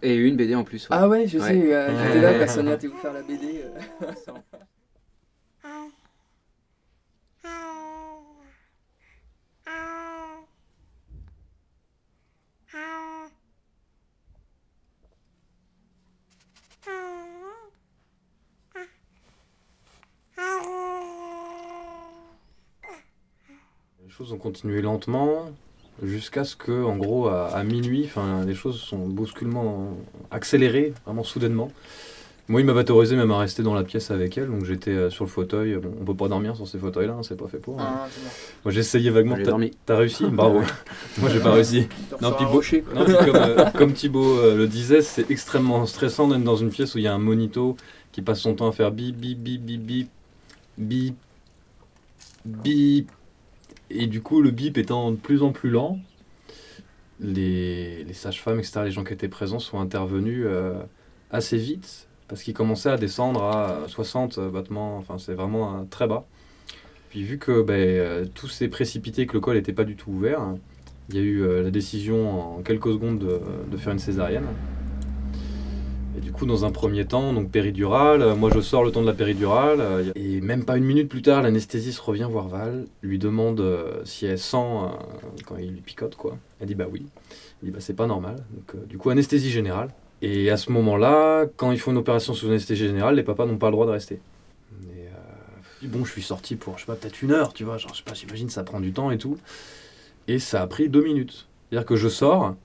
Et 0.01 0.15
une 0.15 0.35
BD 0.35 0.55
en 0.55 0.63
plus. 0.63 0.89
ouais. 0.89 0.95
Ah 0.97 1.07
ouais, 1.09 1.27
je 1.27 1.37
Ouais. 1.39 1.47
sais, 1.47 1.73
euh, 1.73 1.87
Ouais. 1.89 2.03
j'étais 2.07 2.21
là 2.21 2.39
quand 2.45 2.51
Sonia 2.51 2.77
t'es 2.77 2.87
faire 2.89 3.13
la 3.13 3.21
BD. 3.21 3.63
euh. 3.63 3.79
Les 24.03 24.09
choses 24.09 24.31
ont 24.33 24.37
continué 24.37 24.81
lentement 24.81 25.51
jusqu'à 26.03 26.43
ce 26.43 26.55
que, 26.55 26.83
en 26.83 26.97
gros, 26.97 27.27
à, 27.27 27.47
à 27.47 27.63
minuit, 27.63 28.09
les 28.45 28.55
choses 28.55 28.79
sont 28.79 29.07
bousculement 29.07 29.97
accélérées, 30.31 30.93
vraiment 31.05 31.23
soudainement. 31.23 31.71
Moi, 32.47 32.61
il 32.61 32.65
m'avait 32.65 32.79
autorisé 32.79 33.15
même 33.15 33.29
à 33.29 33.37
rester 33.37 33.61
dans 33.61 33.75
la 33.75 33.83
pièce 33.83 34.09
avec 34.09 34.35
elle, 34.35 34.47
donc 34.49 34.65
j'étais 34.65 34.89
euh, 34.89 35.09
sur 35.11 35.23
le 35.23 35.29
fauteuil. 35.29 35.75
Bon, 35.75 35.93
on 36.01 36.03
peut 36.03 36.15
pas 36.15 36.27
dormir 36.27 36.55
sur 36.55 36.67
ces 36.67 36.79
fauteuils-là, 36.79 37.13
hein, 37.13 37.21
c'est 37.21 37.37
pas 37.37 37.47
fait 37.47 37.59
pour. 37.59 37.79
hein. 37.79 37.85
Ah, 37.87 38.07
bon. 38.07 38.29
Moi, 38.65 38.73
j'essayais 38.73 39.11
vaguement. 39.11 39.35
T'as 39.35 39.43
dormi. 39.43 39.71
t'as 39.85 39.97
réussi 39.97 40.25
Bravo. 40.25 40.61
Moi, 41.19 41.29
j'ai 41.29 41.39
pas 41.41 41.51
réussi. 41.51 41.87
Non, 42.21 42.31
puis 42.31 42.45
beau-. 42.45 42.63
Non, 42.95 43.05
puis 43.05 43.13
comme, 43.17 43.35
euh, 43.35 43.65
comme 43.77 43.93
Thibaut 43.93 44.39
euh, 44.39 44.55
le 44.57 44.67
disait, 44.67 45.03
c'est 45.03 45.29
extrêmement 45.29 45.85
stressant 45.85 46.27
d'être 46.27 46.43
dans 46.43 46.55
une 46.55 46.71
pièce 46.71 46.95
où 46.95 46.97
il 46.97 47.03
y 47.03 47.07
a 47.07 47.13
un 47.13 47.19
monito 47.19 47.77
qui 48.11 48.23
passe 48.23 48.39
son 48.39 48.55
temps 48.55 48.69
à 48.69 48.71
faire 48.71 48.91
bip, 48.91 49.15
bip, 49.15 49.37
bip, 49.37 49.61
bip, 49.63 49.81
bip, 49.85 50.09
bip, 50.79 51.15
bip. 52.45 53.11
Et 53.89 54.07
du 54.07 54.21
coup, 54.21 54.41
le 54.41 54.51
bip 54.51 54.77
étant 54.77 55.11
de 55.11 55.17
plus 55.17 55.41
en 55.41 55.51
plus 55.51 55.69
lent, 55.69 55.99
les, 57.19 58.05
sages-femmes, 58.13 58.59
etc., 58.59 58.81
les 58.85 58.91
gens 58.91 59.03
qui 59.03 59.13
étaient 59.13 59.27
présents 59.27 59.59
sont 59.59 59.79
intervenus 59.79 60.43
euh, 60.45 60.81
assez 61.31 61.57
vite 61.57 62.07
parce 62.27 62.43
qu'ils 62.43 62.53
commençaient 62.53 62.91
à 62.91 62.97
descendre 62.97 63.43
à 63.43 63.87
60 63.87 64.39
battements, 64.51 64.97
enfin 64.97 65.17
c'est 65.17 65.33
vraiment 65.33 65.85
très 65.89 66.07
bas. 66.07 66.27
Puis 67.09 67.23
vu 67.23 67.39
que 67.39 67.63
ben, 67.63 67.73
euh, 67.73 68.25
tout 68.35 68.47
s'est 68.47 68.67
précipité, 68.67 69.25
que 69.25 69.33
le 69.33 69.39
col 69.39 69.55
n'était 69.55 69.73
pas 69.73 69.83
du 69.83 69.95
tout 69.95 70.11
ouvert, 70.11 70.55
il 71.09 71.15
y 71.15 71.17
a 71.17 71.21
eu 71.21 71.41
euh, 71.41 71.63
la 71.63 71.71
décision 71.71 72.57
en 72.57 72.61
quelques 72.61 72.89
secondes 72.89 73.17
de, 73.17 73.41
de 73.71 73.77
faire 73.77 73.93
une 73.93 73.99
césarienne. 73.99 74.45
Et 76.17 76.21
du 76.21 76.31
coup, 76.31 76.45
dans 76.45 76.65
un 76.65 76.71
premier 76.71 77.05
temps, 77.05 77.33
donc 77.33 77.51
péridurale, 77.51 78.21
euh, 78.21 78.35
moi 78.35 78.49
je 78.53 78.59
sors 78.61 78.83
le 78.83 78.91
temps 78.91 79.01
de 79.01 79.07
la 79.07 79.13
péridurale, 79.13 79.79
euh, 79.79 80.11
et 80.15 80.41
même 80.41 80.65
pas 80.65 80.77
une 80.77 80.83
minute 80.83 81.07
plus 81.07 81.21
tard, 81.21 81.41
l'anesthésiste 81.43 81.99
revient 81.99 82.27
voir 82.29 82.47
Val, 82.47 82.87
lui 83.01 83.19
demande 83.19 83.59
euh, 83.59 84.01
si 84.05 84.25
elle 84.25 84.39
sent 84.39 84.57
quand 85.45 85.57
il 85.57 85.71
lui 85.71 85.81
picote, 85.81 86.15
quoi. 86.15 86.37
Elle 86.59 86.67
dit 86.67 86.75
bah 86.75 86.87
oui. 86.91 87.05
Il 87.61 87.67
dit 87.67 87.71
bah 87.71 87.79
c'est 87.79 87.93
pas 87.93 88.07
normal. 88.07 88.37
Donc, 88.53 88.87
du 88.87 88.97
coup, 88.97 89.09
anesthésie 89.09 89.51
générale. 89.51 89.89
Et 90.21 90.49
à 90.49 90.57
ce 90.57 90.71
moment-là, 90.71 91.45
quand 91.55 91.71
ils 91.71 91.79
font 91.79 91.91
une 91.91 91.97
opération 91.97 92.33
sous 92.33 92.47
anesthésie 92.47 92.87
générale, 92.87 93.15
les 93.15 93.23
papas 93.23 93.45
n'ont 93.45 93.57
pas 93.57 93.67
le 93.67 93.73
droit 93.73 93.85
de 93.85 93.91
rester. 93.91 94.19
Et, 95.81 95.87
bon, 95.87 96.03
je 96.03 96.11
suis 96.11 96.21
sorti 96.21 96.55
pour, 96.57 96.77
je 96.77 96.81
sais 96.81 96.87
pas, 96.87 96.95
peut-être 96.95 97.21
une 97.21 97.31
heure, 97.31 97.53
tu 97.53 97.63
vois, 97.63 97.77
genre, 97.77 97.93
je 97.93 97.99
sais 97.99 98.03
pas, 98.03 98.13
j'imagine 98.13 98.49
ça 98.49 98.63
prend 98.63 98.81
du 98.81 98.91
temps 98.91 99.11
et 99.11 99.17
tout. 99.17 99.37
Et 100.27 100.39
ça 100.39 100.61
a 100.61 100.67
pris 100.67 100.89
deux 100.89 101.03
minutes. 101.03 101.47
C'est-à-dire 101.69 101.85
que 101.85 101.95
je 101.95 102.09
sors, 102.09 102.55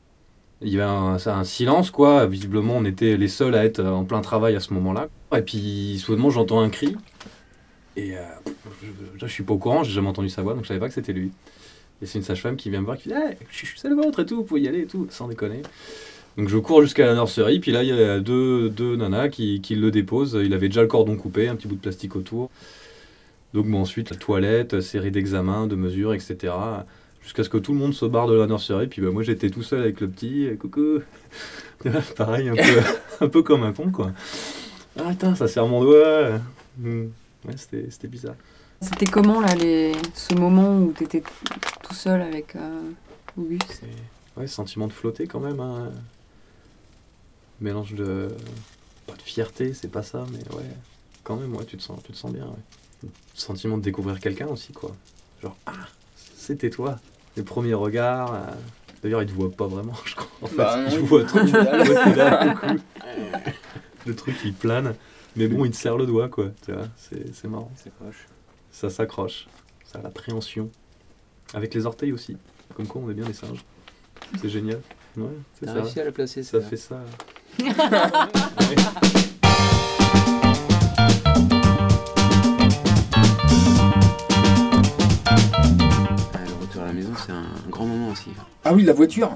il 0.60 0.72
y 0.72 0.80
avait 0.80 1.30
un, 1.30 1.44
silence, 1.44 1.90
quoi. 1.90 2.26
Visiblement, 2.26 2.76
on 2.76 2.84
était 2.84 3.16
les 3.16 3.28
seuls 3.28 3.54
à 3.54 3.64
être 3.64 3.82
en 3.84 4.04
plein 4.04 4.20
travail 4.20 4.56
à 4.56 4.60
ce 4.60 4.72
moment-là. 4.74 5.08
Et 5.36 5.42
puis, 5.42 5.98
soudainement, 5.98 6.30
j'entends 6.30 6.60
un 6.60 6.70
cri. 6.70 6.96
Et 7.96 8.16
euh, 8.16 8.22
je, 9.18 9.26
suis 9.26 9.44
pas 9.44 9.54
au 9.54 9.58
courant, 9.58 9.84
j'ai 9.84 9.92
jamais 9.92 10.08
entendu 10.08 10.28
sa 10.28 10.42
voix, 10.42 10.54
donc 10.54 10.64
je 10.64 10.68
savais 10.68 10.80
pas 10.80 10.88
que 10.88 10.94
c'était 10.94 11.12
lui. 11.12 11.30
Et 12.02 12.06
c'est 12.06 12.18
une 12.18 12.24
sage-femme 12.24 12.56
qui 12.56 12.70
vient 12.70 12.80
me 12.80 12.86
voir, 12.86 12.96
qui 12.96 13.08
dit 13.08 13.14
hey, 13.14 13.36
c'est 13.76 13.88
le 13.88 13.94
vôtre 13.94 14.20
et 14.20 14.26
tout, 14.26 14.36
vous 14.36 14.42
pouvez 14.42 14.62
y 14.62 14.68
aller 14.68 14.80
et 14.80 14.86
tout, 14.86 15.06
sans 15.10 15.28
déconner. 15.28 15.62
Donc 16.36 16.48
je 16.48 16.58
cours 16.58 16.82
jusqu'à 16.82 17.06
la 17.06 17.14
nurserie, 17.14 17.60
puis 17.60 17.70
là 17.70 17.84
il 17.84 17.90
y 17.90 17.92
a 17.92 18.18
deux, 18.18 18.68
deux 18.68 18.96
nanas 18.96 19.28
qui, 19.28 19.60
qui 19.60 19.76
le 19.76 19.92
déposent. 19.92 20.36
Il 20.42 20.52
avait 20.54 20.66
déjà 20.68 20.82
le 20.82 20.88
cordon 20.88 21.16
coupé, 21.16 21.46
un 21.46 21.54
petit 21.54 21.68
bout 21.68 21.76
de 21.76 21.80
plastique 21.80 22.16
autour. 22.16 22.50
Donc 23.52 23.72
ensuite, 23.72 24.10
la 24.10 24.16
toilette, 24.16 24.80
série 24.80 25.12
d'examens, 25.12 25.68
de 25.68 25.76
mesures, 25.76 26.12
etc. 26.12 26.52
Jusqu'à 27.24 27.42
ce 27.42 27.48
que 27.48 27.58
tout 27.58 27.72
le 27.72 27.78
monde 27.78 27.94
se 27.94 28.04
barre 28.04 28.28
de 28.28 28.34
la 28.34 28.46
nurserie. 28.46 28.86
Puis 28.86 29.02
bah, 29.02 29.10
moi 29.10 29.22
j'étais 29.22 29.50
tout 29.50 29.62
seul 29.62 29.80
avec 29.80 30.00
le 30.00 30.08
petit, 30.08 30.44
et 30.44 30.56
coucou. 30.56 31.00
Pareil, 32.16 32.48
un 32.48 32.54
peu, 32.54 32.80
un 33.24 33.28
peu 33.28 33.42
comme 33.42 33.64
un 33.64 33.72
con 33.72 33.90
quoi. 33.90 34.12
Ah 34.98 35.08
attends, 35.08 35.34
ça 35.34 35.48
serre 35.48 35.66
mon 35.66 35.82
doigt. 35.82 36.38
Hmm. 36.78 37.06
Ouais, 37.46 37.54
c'était 37.56 38.08
bizarre. 38.08 38.36
C'était 38.80 39.06
comment 39.06 39.40
là, 39.40 39.54
les... 39.54 39.92
ce 40.14 40.34
moment 40.34 40.78
où 40.78 40.92
t'étais 40.92 41.22
tout 41.82 41.94
seul 41.94 42.20
avec 42.20 42.54
euh, 42.56 42.90
Auguste? 43.38 43.82
Ouais, 44.36 44.46
sentiment 44.46 44.86
de 44.86 44.92
flotter 44.92 45.26
quand 45.26 45.40
même. 45.40 45.60
Hein. 45.60 45.90
Mélange 47.60 47.94
de. 47.94 48.28
Pas 49.06 49.14
de 49.14 49.22
fierté, 49.22 49.74
c'est 49.74 49.88
pas 49.88 50.02
ça, 50.02 50.26
mais 50.32 50.56
ouais. 50.56 50.64
Quand 51.22 51.36
même, 51.36 51.54
ouais, 51.56 51.64
tu 51.64 51.76
te 51.76 51.82
sens, 51.82 52.00
tu 52.04 52.12
te 52.12 52.16
sens 52.16 52.32
bien. 52.32 52.46
Ouais. 52.46 53.08
Sentiment 53.34 53.78
de 53.78 53.82
découvrir 53.82 54.20
quelqu'un 54.20 54.46
aussi, 54.48 54.72
quoi. 54.72 54.94
Genre, 55.42 55.56
ah, 55.66 55.72
c'était 56.36 56.70
toi. 56.70 56.98
Les 57.36 57.42
premiers 57.42 57.74
regards. 57.74 58.34
euh, 58.34 58.38
D'ailleurs, 59.02 59.22
il 59.22 59.28
te 59.28 59.32
voit 59.32 59.50
pas 59.50 59.66
vraiment, 59.66 59.92
je 60.04 60.14
crois. 60.14 60.28
En 60.42 60.46
fait, 60.46 60.56
Bah, 60.56 60.76
non, 60.78 60.86
il 60.88 60.94
il- 60.94 61.00
voit 61.00 61.24
coucou. 61.24 61.46
Le 64.06 64.14
truc, 64.14 64.34
il 64.44 64.52
plane. 64.54 64.94
Mais 65.36 65.48
bon, 65.48 65.64
il 65.64 65.70
te 65.72 65.76
serre 65.76 65.96
le 65.96 66.06
doigt, 66.06 66.28
quoi. 66.28 66.50
Tu 66.64 66.72
vois, 66.72 66.84
c'est 66.96 67.34
c'est 67.34 67.48
marrant. 67.48 67.70
Ça 68.70 68.88
s'accroche. 68.90 69.46
Ça 69.84 69.98
a 69.98 70.02
l'appréhension. 70.02 70.70
Avec 71.54 71.74
les 71.74 71.86
orteils 71.86 72.12
aussi. 72.12 72.36
Comme 72.76 72.86
quoi, 72.86 73.00
on 73.04 73.10
est 73.10 73.14
bien 73.14 73.24
des 73.24 73.32
singes. 73.32 73.64
C'est 74.40 74.48
génial. 74.48 74.80
Ouais, 75.16 75.26
c'est 75.54 75.66
T'as 75.66 75.74
ça. 75.74 75.80
réussi 75.82 76.00
à 76.00 76.04
la 76.04 76.12
placer, 76.12 76.42
Ça 76.42 76.60
celle-là. 76.60 76.66
fait 76.68 76.76
ça. 76.76 77.00
aussi. 88.14 88.30
Ah 88.64 88.72
oui, 88.72 88.82
la 88.84 88.92
voiture 88.92 89.34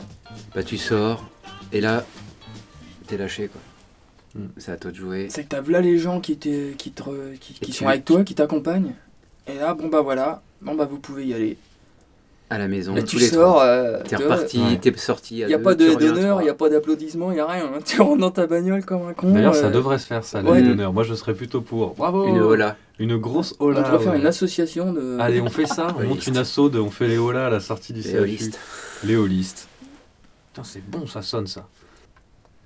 Bah, 0.54 0.62
tu 0.62 0.78
sors, 0.78 1.28
et 1.72 1.80
là, 1.80 2.04
t'es 3.06 3.16
lâché, 3.16 3.48
quoi. 3.48 3.60
Mm. 4.40 4.48
C'est 4.56 4.72
à 4.72 4.76
toi 4.76 4.90
de 4.90 4.96
jouer. 4.96 5.26
C'est 5.30 5.44
que 5.44 5.48
t'as 5.48 5.60
là 5.62 5.80
les 5.80 5.98
gens 5.98 6.20
qui, 6.20 6.32
étaient, 6.32 6.74
qui, 6.78 6.90
te, 6.92 7.34
qui, 7.36 7.54
qui 7.54 7.72
sont 7.72 7.84
tu- 7.84 7.90
avec 7.90 8.04
toi, 8.04 8.24
qui 8.24 8.34
t'accompagnent. 8.34 8.94
Et 9.46 9.54
là, 9.54 9.74
bon 9.74 9.88
bah 9.88 10.00
voilà, 10.02 10.42
bon 10.60 10.74
bah 10.74 10.84
vous 10.84 10.98
pouvez 10.98 11.26
y 11.26 11.34
aller. 11.34 11.56
À 12.50 12.56
la 12.56 12.66
maison, 12.66 12.94
Là 12.94 13.02
tous 13.02 13.08
tu 13.08 13.18
les 13.18 13.30
trois. 13.30 13.62
euh, 13.62 14.00
T'es 14.08 14.16
reparti, 14.16 14.58
Ouais. 14.58 14.78
t'es 14.78 14.96
sorti. 14.96 15.40
Il 15.40 15.46
n'y 15.48 15.52
a 15.54 15.58
pas 15.58 15.74
de 15.74 15.94
d'honneur, 15.94 16.40
il 16.40 16.44
n'y 16.44 16.50
a 16.50 16.54
pas 16.54 16.70
d'applaudissements, 16.70 17.30
il 17.30 17.34
n'y 17.34 17.40
a 17.40 17.46
rien. 17.46 17.64
hein. 17.66 17.78
Tu 17.84 18.00
rentres 18.00 18.20
dans 18.20 18.30
ta 18.30 18.46
bagnole 18.46 18.86
comme 18.86 19.06
un 19.06 19.12
con. 19.12 19.34
D'ailleurs, 19.34 19.54
ça 19.54 19.66
euh, 19.66 19.70
devrait 19.70 19.98
se 19.98 20.06
faire, 20.06 20.24
ça, 20.24 20.40
ouais. 20.40 20.62
d'honneur. 20.62 20.94
Moi, 20.94 21.02
je 21.04 21.12
serais 21.12 21.34
plutôt 21.34 21.60
pour. 21.60 21.94
Bravo 21.94 22.26
Une 22.26 22.38
hola. 22.40 22.76
Une 22.98 23.18
grosse 23.18 23.54
On 23.60 23.66
hola. 23.66 23.82
devrait 23.82 23.98
faire 23.98 24.12
ouais. 24.14 24.18
une 24.20 24.26
association 24.26 24.94
de. 24.94 25.18
Allez, 25.20 25.42
on 25.42 25.50
fait 25.50 25.66
ça. 25.66 25.88
On 25.98 26.04
monte 26.04 26.26
une 26.26 26.38
asso 26.38 26.70
de. 26.72 26.78
On 26.80 26.90
fait 26.90 27.06
les 27.06 27.18
holas 27.18 27.48
à 27.48 27.50
la 27.50 27.60
sortie 27.60 27.92
du 27.92 28.00
Les 28.00 28.12
CHU. 28.12 28.18
holistes. 28.18 28.58
Les 29.04 29.16
holistes. 29.16 29.68
putain, 30.54 30.64
c'est 30.64 30.82
bon, 30.88 31.06
ça 31.06 31.20
sonne 31.20 31.46
ça. 31.46 31.66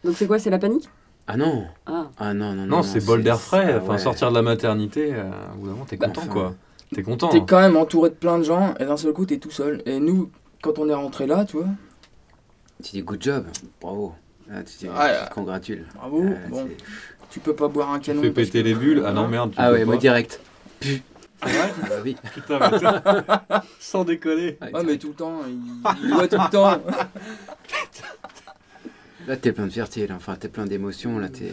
Donc 0.04 0.14
c'est 0.16 0.26
quoi 0.28 0.38
C'est 0.38 0.50
la 0.50 0.58
panique? 0.58 0.88
Ah 1.26 1.36
non 1.36 1.64
Ah. 1.86 2.06
Ah 2.18 2.34
non, 2.34 2.52
non, 2.52 2.62
non. 2.66 2.76
Non, 2.78 2.82
c'est 2.84 3.04
bol 3.04 3.22
d'air 3.24 3.40
frais. 3.40 3.74
ah 3.76 3.80
Enfin, 3.82 3.98
sortir 3.98 4.30
de 4.30 4.34
la 4.36 4.42
maternité, 4.42 5.12
euh, 5.12 5.24
au 5.54 5.58
bout 5.58 5.66
d'un 5.66 5.72
moment, 5.72 5.84
t'es 5.88 5.96
Bah, 5.96 6.06
content 6.06 6.22
enfin, 6.22 6.30
quoi. 6.32 6.54
T'es 6.94 7.02
content. 7.02 7.28
T'es 7.28 7.38
hein. 7.40 7.44
quand 7.48 7.60
même 7.60 7.76
entouré 7.76 8.10
de 8.10 8.14
plein 8.14 8.38
de 8.38 8.44
gens 8.44 8.74
et 8.78 8.84
d'un 8.84 8.96
seul 8.96 9.12
coup 9.12 9.26
t'es 9.26 9.38
tout 9.38 9.50
seul. 9.50 9.82
Et 9.86 9.98
nous, 10.00 10.30
quand 10.62 10.78
on 10.78 10.88
est 10.88 10.94
rentré 10.94 11.26
là, 11.26 11.44
tu 11.44 11.56
vois, 11.56 11.66
Tu 12.82 12.92
dis 12.92 13.02
good 13.02 13.22
job, 13.22 13.44
bravo. 13.80 14.14
Ah, 14.50 14.62
tu, 14.62 14.78
dis, 14.78 14.78
tu 14.78 14.86
te 15.28 15.34
congratules. 15.34 15.86
bravo. 15.94 16.24
Ah, 16.28 16.48
bon, 16.50 16.68
tu 17.30 17.40
peux 17.40 17.54
pas 17.54 17.68
boire 17.68 17.90
un 17.90 17.98
Tu 17.98 18.10
canon. 18.10 18.22
fais 18.22 18.30
parce 18.30 18.48
péter 18.48 18.62
que- 18.62 18.68
les 18.68 18.74
bulles. 18.74 19.02
Ah 19.06 19.12
non, 19.12 19.28
merde. 19.28 19.50
tu 19.52 19.56
Ah 19.58 19.68
peux 19.68 19.74
ouais, 19.74 19.84
moi 19.84 19.96
direct. 19.96 20.40
Ah 20.84 21.46
ouais 21.46 21.52
Ah 21.82 21.86
bah 21.88 21.94
oui. 22.04 22.16
Putain, 22.34 22.58
Sans 23.80 24.04
déconner. 24.04 24.58
Ah, 24.60 24.66
Ouais, 24.74 24.84
mais 24.84 24.98
tout 24.98 25.08
le 25.08 25.14
temps, 25.14 25.40
il, 25.48 25.58
il 26.04 26.12
voit 26.14 26.28
tout 26.28 26.36
le 26.38 26.50
temps. 26.50 26.80
Là, 29.26 29.36
t'es 29.36 29.52
plein 29.52 29.66
de 29.66 29.70
fierté, 29.70 30.06
là. 30.06 30.14
Enfin, 30.16 30.34
t'es 30.36 30.48
plein 30.48 30.66
d'émotions. 30.66 31.18
Là, 31.18 31.28
t'es. 31.28 31.52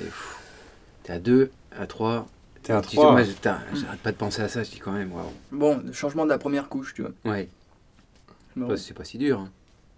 T'es 1.03 1.13
à 1.13 1.19
2, 1.19 1.51
à 1.79 1.85
3. 1.85 2.27
T'es 2.69 2.75
à 2.75 2.81
Tu 2.81 2.89
sais, 2.89 2.95
3. 2.97 3.11
moi, 3.13 3.21
putain, 3.23 3.57
j'arrête 3.73 3.99
pas 4.01 4.11
de 4.11 4.15
penser 4.17 4.43
à 4.43 4.47
ça. 4.47 4.61
Je 4.61 4.69
dis 4.69 4.77
quand 4.77 4.91
même, 4.91 5.11
waouh. 5.11 5.23
Bon, 5.51 5.81
le 5.83 5.91
changement 5.91 6.23
de 6.23 6.29
la 6.29 6.37
première 6.37 6.69
couche, 6.69 6.93
tu 6.93 7.01
vois. 7.01 7.09
Ouais, 7.25 7.49
Bon. 8.55 8.67
bah, 8.67 8.77
c'est 8.77 8.93
pas 8.93 9.03
si 9.03 9.17
dur. 9.17 9.39
hein. 9.39 9.49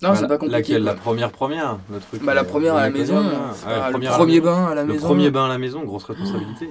Non, 0.02 0.16
c'est 0.16 0.22
pas 0.26 0.38
compliqué. 0.38 0.52
Laquelle. 0.58 0.84
La 0.84 0.94
première 0.94 1.32
première 1.32 1.80
le 1.92 2.00
truc, 2.00 2.24
Bah, 2.24 2.34
la 2.34 2.42
euh, 2.42 2.44
première 2.46 2.76
à 2.76 2.84
la 2.84 2.90
maison, 2.90 3.18
hein. 3.18 3.52
c'est 3.54 3.66
Ouais, 3.68 3.74
pas 3.78 3.88
le 3.88 3.92
première 3.92 4.12
à 4.14 4.14
la 4.14 4.18
premier 4.20 4.40
maison. 4.40 4.46
bain 4.54 4.66
à 4.68 4.76
la 4.76 4.84
Le 4.86 4.94
maison. 4.94 5.06
premier 5.08 5.32
bain 5.32 5.46
à 5.46 5.50
la 5.50 5.58
maison, 5.58 5.84
grosse 5.84 6.06
responsabilité. 6.06 6.70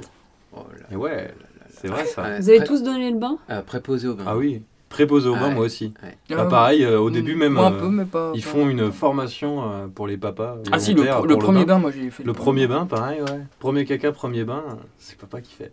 Oh 0.56 0.60
là 0.72 0.86
Et 0.90 0.96
ouais, 0.96 1.34
c'est 1.68 1.88
vrai 1.88 2.06
ça. 2.06 2.38
Vous 2.40 2.48
avez 2.48 2.64
tous 2.64 2.82
donné 2.82 3.10
le 3.10 3.18
bain? 3.18 3.36
Euh, 3.50 3.60
préposé 3.60 4.08
au 4.08 4.14
bain. 4.14 4.24
Ah 4.26 4.36
oui, 4.38 4.62
préposé 4.88 5.28
au 5.28 5.34
Ah 5.36 5.40
bain, 5.40 5.48
ouais. 5.50 5.54
moi 5.54 5.64
aussi. 5.66 5.92
Ouais. 6.02 6.16
Bah, 6.34 6.46
pareil, 6.46 6.82
euh, 6.82 6.98
au 6.98 7.10
début 7.10 7.34
même, 7.36 7.52
Moi, 7.52 7.66
un 7.66 7.72
euh, 7.74 7.78
peu, 7.78 7.88
mais 7.90 8.04
pas. 8.06 8.32
ils 8.34 8.42
pas- 8.42 8.48
font 8.48 8.68
une 8.70 8.90
formation 8.90 9.70
euh, 9.70 9.86
pour 9.86 10.06
les 10.08 10.16
papas. 10.16 10.56
Ah 10.72 10.78
si, 10.80 10.94
le, 10.94 11.02
volontaires 11.02 11.22
pr- 11.22 11.28
le 11.28 11.34
pour 11.34 11.42
premier 11.44 11.64
bain, 11.66 11.78
moi 11.78 11.90
j'ai 11.92 12.10
fait 12.10 12.24
Le 12.24 12.32
premier 12.32 12.66
bain, 12.66 12.86
pareil, 12.86 13.20
ouais. 13.20 13.40
Premier 13.60 13.84
caca, 13.84 14.10
premier 14.12 14.44
bain, 14.44 14.64
c'est 14.98 15.16
papa 15.18 15.40
qui 15.42 15.52
fait. 15.54 15.70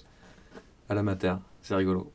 À 0.90 0.96
la 0.96 1.04
mater, 1.04 1.34
c'est 1.62 1.76
rigolo. 1.76 2.12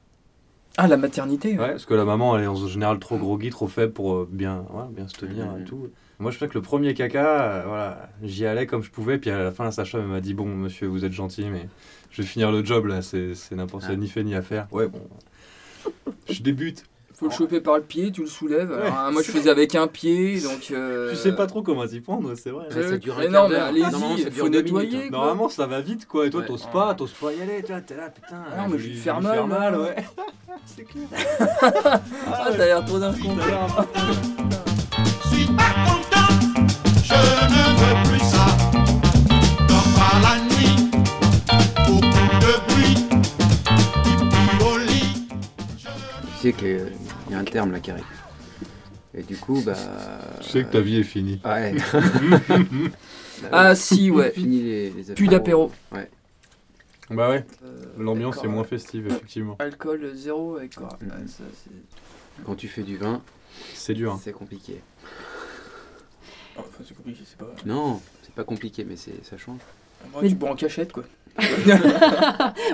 Ah, 0.78 0.88
la 0.88 0.96
maternité. 0.96 1.58
Ouais, 1.58 1.72
parce 1.72 1.84
que 1.84 1.92
la 1.94 2.04
maman, 2.04 2.36
elle 2.38 2.44
est 2.44 2.48
en 2.48 2.66
général 2.66 2.98
trop 2.98 3.18
groggy, 3.18 3.50
trop 3.50 3.68
faible 3.68 3.92
pour 3.92 4.14
euh, 4.14 4.28
bien, 4.30 4.64
ouais, 4.72 4.84
bien 4.90 5.06
se 5.06 5.14
tenir 5.14 5.46
et 5.60 5.64
tout. 5.64 5.88
Moi, 6.18 6.30
je 6.30 6.38
sais 6.38 6.48
que 6.48 6.54
le 6.54 6.62
premier 6.62 6.94
caca, 6.94 7.42
euh, 7.42 7.62
voilà, 7.66 8.08
j'y 8.22 8.46
allais 8.46 8.66
comme 8.66 8.82
je 8.82 8.90
pouvais, 8.90 9.18
puis 9.18 9.28
à 9.30 9.42
la 9.42 9.50
fin, 9.52 9.64
la 9.64 9.70
elle 9.94 10.06
m'a 10.06 10.20
dit 10.20 10.32
Bon, 10.34 10.46
monsieur, 10.46 10.86
vous 10.86 11.04
êtes 11.04 11.12
gentil, 11.12 11.44
mais 11.50 11.68
je 12.10 12.22
vais 12.22 12.28
finir 12.28 12.50
le 12.50 12.64
job 12.64 12.86
là, 12.86 13.02
c'est 13.02 13.34
n'importe 13.52 13.84
Ah. 13.88 13.96
ni 13.96 14.08
fait 14.08 14.22
ni 14.24 14.34
à 14.34 14.40
faire. 14.42 14.66
Ouais, 14.72 14.88
bon. 14.88 15.02
Je 16.30 16.42
débute. 16.42 16.84
Faut 17.22 17.28
le 17.28 17.34
choper 17.34 17.60
par 17.60 17.76
le 17.76 17.82
pied, 17.82 18.10
tu 18.10 18.22
le 18.22 18.26
soulèves. 18.26 18.72
Alors, 18.72 19.12
moi 19.12 19.22
je 19.22 19.30
faisais 19.30 19.48
avec 19.50 19.74
un 19.76 19.86
pied, 19.86 20.40
donc. 20.40 20.68
euh, 20.72 21.10
Tu 21.10 21.16
sais 21.16 21.32
pas 21.32 21.46
trop 21.46 21.62
comment 21.62 21.86
s'y 21.86 22.00
prendre, 22.00 22.34
c'est 22.34 22.50
vrai. 22.50 22.66
Ouais, 22.74 22.82
ça 22.82 22.96
dure 22.98 23.14
mais 23.18 23.28
non, 23.28 23.48
mais 23.48 23.54
allez-y, 23.56 23.82
ça 23.84 24.30
faut 24.32 24.48
nettoyer. 24.48 24.88
minutes, 24.88 25.10
quoi. 25.10 25.18
Normalement, 25.18 25.48
ça 25.48 25.66
va 25.66 25.80
vite 25.80 26.06
quoi, 26.06 26.26
et 26.26 26.30
toi, 26.30 26.40
Ouais. 26.40 26.46
t'oses 26.46 26.66
pas, 26.72 26.94
t'oses 26.94 27.12
pas 27.12 27.32
y 27.32 27.40
aller, 27.40 27.62
tu 27.62 27.70
vois, 27.72 27.80
t'es 27.80 27.94
là, 27.96 28.10
putain. 28.10 28.42
Ah 28.52 28.62
non, 28.62 28.68
mais 28.72 28.78
je 28.78 28.82
vais 28.82 28.88
lui- 28.88 28.94
lui 28.94 29.00
faire 29.00 29.20
mal, 29.20 29.76
ouais. 29.78 29.96
c'est 30.66 30.82
clair. 30.84 31.06
Ah, 32.26 32.50
t'as 32.50 32.56
l'air 32.66 32.84
trop 32.84 32.98
d'un 32.98 33.12
con. 33.12 33.36
T'as 33.38 33.46
l'air 33.46 33.62
un 33.78 33.82
peu- 33.84 34.00
suis 35.28 35.46
pas 35.46 35.62
content, 35.86 36.26
je 37.04 37.14
ne 37.14 37.78
veux 37.78 38.10
plus 38.10 38.11
Tu 46.42 46.48
sais 46.50 46.54
qu'il 46.54 46.90
y 47.30 47.34
a 47.34 47.38
un 47.38 47.44
terme 47.44 47.70
là 47.70 47.78
qui 47.78 47.92
arrive. 47.92 48.04
Et 49.14 49.22
du 49.22 49.36
coup, 49.36 49.62
bah. 49.64 49.74
Tu 50.40 50.48
sais 50.48 50.64
que 50.64 50.72
ta 50.72 50.80
vie 50.80 50.96
est 50.98 51.04
finie. 51.04 51.40
Ouais. 51.44 51.74
Ah 53.50 53.74
si, 53.74 54.08
ouais. 54.10 54.30
Fini 54.34 54.60
les, 54.62 54.90
les 54.90 55.14
Plus 55.14 55.26
d'apéro. 55.26 55.72
Bah 57.10 57.28
ouais, 57.28 57.44
Euh, 57.64 57.84
l'ambiance 57.98 58.42
est 58.44 58.46
moins 58.48 58.62
festive, 58.64 59.06
effectivement. 59.08 59.56
Alcool 59.58 60.12
zéro 60.14 60.56
avec 60.56 60.76
quoi. 60.76 60.88
Ouais, 61.02 61.08
ça, 61.26 61.42
c'est- 61.64 62.44
Quand 62.44 62.54
tu 62.54 62.68
fais 62.68 62.82
du 62.84 62.96
vin, 62.96 63.20
C'est 63.74 63.94
dur. 63.94 64.12
hein. 64.12 64.20
c'est 64.22 64.32
compliqué. 64.32 64.80
Oh, 66.56 66.60
Enfin, 66.60 66.84
c'est 66.86 66.94
compliqué, 66.96 67.22
c'est 67.26 67.36
pas. 67.38 67.52
Non, 67.66 68.00
c'est 68.22 68.34
pas 68.34 68.44
compliqué, 68.44 68.84
mais 68.84 68.96
c'est 68.96 69.24
ça 69.24 69.36
change. 69.36 69.58
Moi, 70.12 70.22
Mais- 70.22 70.28
tu 70.28 70.34
bois 70.36 70.50
en 70.50 70.56
cachette, 70.56 70.92
quoi. 70.92 71.04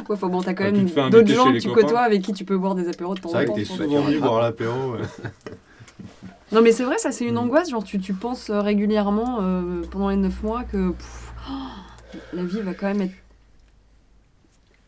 Ouais, 0.09 0.15
enfin 0.15 0.29
bon, 0.29 0.43
t'as 0.43 0.55
quand 0.55 0.65
Ah, 0.67 0.71
même 0.73 0.89
fais 0.89 1.11
d'autres 1.11 1.33
gens 1.33 1.53
que 1.53 1.59
tu 1.59 1.69
copains. 1.69 1.83
côtoies 1.83 2.01
avec 2.01 2.23
qui 2.23 2.33
tu 2.33 2.45
peux 2.45 2.57
boire 2.59 2.75
des 2.75 2.89
apéros 2.89 3.15
de 3.15 3.21
temps 3.21 3.29
C'est 3.31 3.35
en 3.35 3.39
vrai 3.39 3.47
temps. 3.47 3.55
que 3.55 3.59
t'es 3.61 3.65
souvent 3.65 4.01
venu 4.03 4.19
boire 4.21 4.41
l'apéro. 4.43 4.93
ouais. 4.93 5.03
Non, 6.51 6.63
mais 6.63 6.73
c'est 6.73 6.85
vrai, 6.85 6.97
ça, 6.97 7.13
c'est 7.13 7.27
une 7.27 7.37
angoisse. 7.37 7.69
Genre, 7.69 7.85
tu, 7.85 7.99
tu 8.01 8.15
penses 8.15 8.49
euh, 8.49 8.63
régulièrement 8.63 9.41
euh, 9.43 9.83
pendant 9.91 10.09
les 10.09 10.17
9 10.17 10.43
mois 10.43 10.65
que 10.65 10.93
pff, 10.93 11.33
oh, 11.51 12.17
la 12.33 12.43
vie 12.43 12.63
va 12.63 12.73
quand 12.73 12.87
même 12.87 13.03
être 13.03 13.13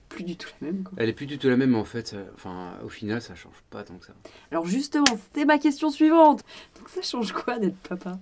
plus 0.09 0.25
du 0.25 0.37
tout 0.37 0.49
la 0.63 0.69
même. 0.69 0.83
Quoi. 0.83 0.95
Elle 0.97 1.11
est 1.11 1.13
plus 1.13 1.27
du 1.27 1.37
tout 1.37 1.49
la 1.51 1.57
même, 1.59 1.71
mais 1.73 1.79
en 1.79 1.85
fait, 1.85 2.17
enfin, 2.35 2.71
au 2.83 2.89
final, 2.89 3.21
ça 3.21 3.35
change 3.35 3.53
pas 3.69 3.83
tant 3.83 3.95
que 3.97 4.07
ça. 4.07 4.15
Alors, 4.51 4.65
justement, 4.65 5.05
c'était 5.23 5.45
ma 5.45 5.59
question 5.59 5.91
suivante. 5.91 6.45
Donc, 6.79 6.89
ça 6.89 7.03
change 7.03 7.33
quoi 7.33 7.59
d'être 7.59 7.77
papa? 7.77 8.19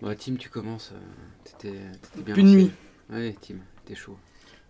Bon, 0.00 0.14
Tim, 0.16 0.36
tu 0.36 0.48
commences. 0.50 0.92
euh, 0.94 1.58
T'étais 1.58 1.78
bien 2.22 2.34
Plus 2.34 2.42
de 2.44 2.48
lancé. 2.48 2.56
nuit. 2.58 2.70
Ouais, 3.10 3.34
Tim, 3.40 3.56
t'es 3.84 3.94
chaud. 3.94 4.16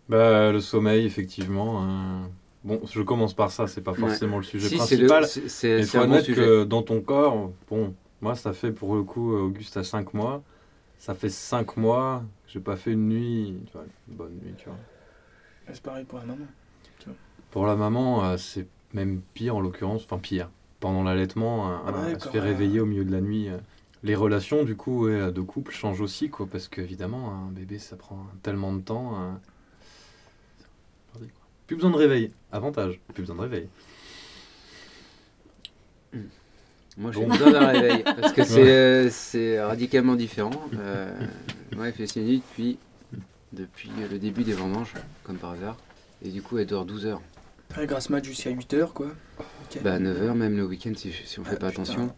Bah, 0.08 0.52
le 0.52 0.60
sommeil, 0.60 1.04
effectivement. 1.06 1.82
hein. 1.82 2.30
Bon, 2.64 2.80
je 2.84 3.00
commence 3.02 3.34
par 3.34 3.50
ça, 3.50 3.66
c'est 3.66 3.80
pas 3.80 3.94
forcément 3.94 4.38
le 4.38 4.42
sujet 4.42 4.68
Si, 4.68 4.78
c'est 4.80 4.96
le- 4.96 5.06
principal. 5.06 5.26
c'est- 5.26 5.40
il 5.40 5.50
c'est 5.50 5.82
faut 5.84 5.98
bon 5.98 6.04
admettre 6.04 6.26
que 6.34 6.64
dans 6.64 6.82
ton 6.82 7.00
corps, 7.00 7.52
bon, 7.70 7.94
moi, 8.20 8.34
ça 8.34 8.52
fait 8.52 8.72
pour 8.72 8.94
le 8.96 9.04
coup, 9.04 9.34
euh, 9.34 9.42
Auguste 9.42 9.76
a 9.76 9.84
5 9.84 10.14
mois. 10.14 10.42
Ça 10.98 11.14
fait 11.14 11.28
5 11.28 11.76
mois 11.76 12.24
que 12.46 12.52
j'ai 12.52 12.60
pas 12.60 12.76
fait 12.76 12.92
une 12.92 13.08
nuit, 13.08 13.56
tu 13.66 13.72
vois, 13.72 13.84
une 14.08 14.14
bonne 14.16 14.32
nuit, 14.42 14.54
tu 14.56 14.66
vois. 14.66 14.78
C'est 15.72 15.82
pareil 15.82 16.04
pour 16.04 16.18
la 16.18 16.24
maman. 16.26 16.46
Pour 17.50 17.66
la 17.66 17.76
maman, 17.76 18.24
euh, 18.24 18.36
c'est 18.36 18.66
même 18.92 19.20
pire 19.34 19.56
en 19.56 19.60
l'occurrence, 19.60 20.04
enfin 20.04 20.18
pire. 20.18 20.50
Pendant 20.80 21.02
l'allaitement, 21.02 21.70
euh, 21.70 21.76
Ah 21.86 21.92
bah 21.92 21.98
elle 22.10 22.20
se 22.20 22.28
fait 22.28 22.40
réveiller 22.40 22.80
au 22.80 22.86
milieu 22.86 23.04
de 23.04 23.12
la 23.12 23.20
nuit. 23.20 23.48
Les 24.06 24.14
relations, 24.14 24.62
du 24.62 24.76
coup, 24.76 25.06
ouais, 25.06 25.32
de 25.32 25.40
couple 25.40 25.72
changent 25.72 26.00
aussi, 26.00 26.30
quoi, 26.30 26.46
parce 26.46 26.68
qu'évidemment, 26.68 27.28
un 27.48 27.50
bébé, 27.50 27.80
ça 27.80 27.96
prend 27.96 28.24
tellement 28.44 28.72
de 28.72 28.80
temps. 28.80 29.36
Plus 31.66 31.74
besoin 31.74 31.90
de 31.90 31.96
réveil. 31.96 32.30
Avantage, 32.52 33.00
plus 33.12 33.22
besoin 33.22 33.34
de 33.34 33.40
réveil. 33.40 33.68
Moi, 36.96 37.10
j'ai 37.10 37.20
Bon. 37.20 37.26
besoin 37.32 37.50
d'un 37.50 37.66
réveil 37.66 38.04
parce 38.04 38.32
que 38.32 38.44
c'est 38.44 39.58
euh, 39.58 39.66
radicalement 39.66 40.14
différent. 40.14 40.52
Euh, 40.78 41.10
moi, 41.74 41.88
elle 41.88 41.92
fait 41.94 42.06
ses 42.06 42.22
nuits 42.22 42.42
depuis, 42.54 42.78
depuis 43.52 43.90
le 44.08 44.18
début 44.20 44.44
des 44.44 44.52
vendanges, 44.52 44.94
comme 45.24 45.36
par 45.36 45.50
hasard. 45.50 45.76
Et 46.24 46.28
du 46.30 46.42
coup, 46.42 46.58
elle 46.58 46.66
dort 46.68 46.84
12 46.84 47.06
heures. 47.06 47.20
Ouais, 47.76 47.86
grasse 47.88 48.08
mat 48.08 48.24
jusqu'à 48.24 48.50
8h, 48.52 48.92
quoi. 48.92 49.08
Ok. 49.38 49.82
Bah, 49.82 49.98
9 49.98 50.22
heures, 50.22 50.34
même 50.36 50.56
le 50.56 50.64
week-end, 50.64 50.92
si, 50.96 51.10
si 51.12 51.40
on 51.40 51.44
fait 51.44 51.54
Ah, 51.54 51.58
pas 51.58 51.70
putain. 51.70 51.82
attention. 51.82 52.14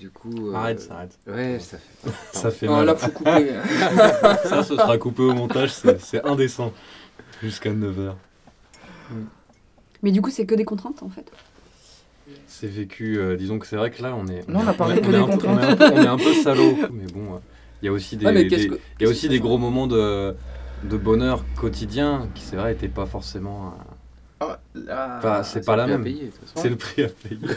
Du 0.00 0.10
coup. 0.10 0.50
euh, 0.50 0.54
Arrête, 0.54 0.88
arrête. 0.90 1.18
Ouais, 1.26 1.58
ça 1.60 1.76
fait. 1.78 2.10
Ça 2.32 2.50
fait 2.50 2.66
Non, 2.66 2.76
mal. 2.78 2.86
là, 2.86 2.96
faut 2.96 3.10
couper. 3.10 3.30
Ça, 4.44 4.62
ce 4.64 4.74
sera 4.76 4.96
coupé 4.98 5.22
au 5.22 5.34
montage, 5.34 5.72
c'est 5.98 6.24
indécent. 6.24 6.72
Jusqu'à 7.42 7.70
9h. 7.70 8.14
Mais 10.02 10.10
du 10.12 10.22
coup, 10.22 10.30
c'est 10.30 10.46
que 10.46 10.54
des 10.54 10.64
contraintes 10.64 11.02
en 11.02 11.08
fait. 11.10 11.30
C'est 12.46 12.66
vécu, 12.68 13.18
euh, 13.18 13.36
disons 13.36 13.58
que 13.58 13.66
c'est 13.66 13.76
vrai 13.76 13.90
que 13.90 14.02
là, 14.02 14.14
on 14.16 14.26
est. 14.26 14.48
Non, 14.48 14.60
on 14.64 14.66
a 14.68 14.72
parlé 14.72 15.00
que 15.00 15.10
des 15.10 15.16
un 15.16 15.24
peu- 15.26 15.32
contraintes. 15.32 15.58
On 15.58 15.60
est 15.62 15.66
un 15.66 15.76
peu, 15.76 15.84
on 15.94 16.02
est 16.02 16.06
un 16.06 16.16
peu 16.16 16.32
salaud. 16.34 16.76
Mais 16.92 17.06
bon, 17.12 17.34
euh, 17.34 17.38
il 17.82 17.86
y 17.86 17.88
a 17.88 17.92
aussi 17.92 18.16
des, 18.16 18.24
que- 18.24 18.78
y 19.00 19.04
a 19.06 19.08
aussi 19.08 19.28
des 19.28 19.36
ça 19.36 19.42
gros 19.42 19.58
moments 19.58 19.86
de, 19.86 20.34
de 20.84 20.96
bonheur 20.96 21.44
quotidien 21.56 22.28
qui, 22.34 22.42
c'est 22.42 22.56
vrai, 22.56 22.72
n'étaient 22.72 22.88
pas 22.88 23.06
forcément. 23.06 23.74
euh, 24.42 24.46
Ah, 24.46 24.60
là- 24.74 25.16
Enfin, 25.18 25.42
c'est 25.42 25.60
c'est 25.60 25.66
pas 25.66 25.76
le 25.76 25.92
la 25.92 25.98
prix 25.98 26.12
à 26.20 26.22
même. 26.22 26.30
C'est 26.54 26.68
le 26.70 26.76
prix 26.76 27.02
à 27.02 27.08
payer. 27.08 27.40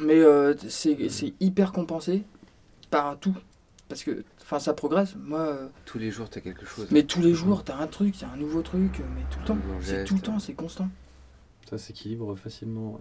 Mais 0.00 0.18
euh, 0.20 0.54
c'est 0.68 1.08
c'est 1.08 1.34
hyper 1.40 1.72
compensé 1.72 2.24
par 2.90 3.18
tout. 3.18 3.34
Parce 3.88 4.02
que 4.04 4.22
enfin, 4.42 4.58
ça 4.58 4.74
progresse. 4.74 5.14
Moi, 5.18 5.40
euh, 5.40 5.66
Tous 5.86 5.98
les 5.98 6.10
jours, 6.10 6.28
t'as 6.28 6.40
quelque 6.40 6.66
chose. 6.66 6.86
mais 6.90 7.04
tous 7.04 7.22
les 7.22 7.32
jours, 7.34 7.64
t'as 7.64 7.76
un 7.76 7.86
truc, 7.86 8.14
t'as 8.18 8.26
un 8.32 8.36
nouveau 8.36 8.60
truc, 8.62 9.00
euh, 9.00 9.02
mais 9.14 9.22
tout 9.30 9.38
le 9.38 9.44
Un 9.44 9.46
temps. 9.46 9.58
C'est 9.80 10.04
tout 10.04 10.14
le 10.14 10.20
temps, 10.20 10.38
c'est 10.38 10.52
constant. 10.54 10.88
Ça 11.70 11.78
s'équilibre 11.78 12.34
facilement. 12.36 12.92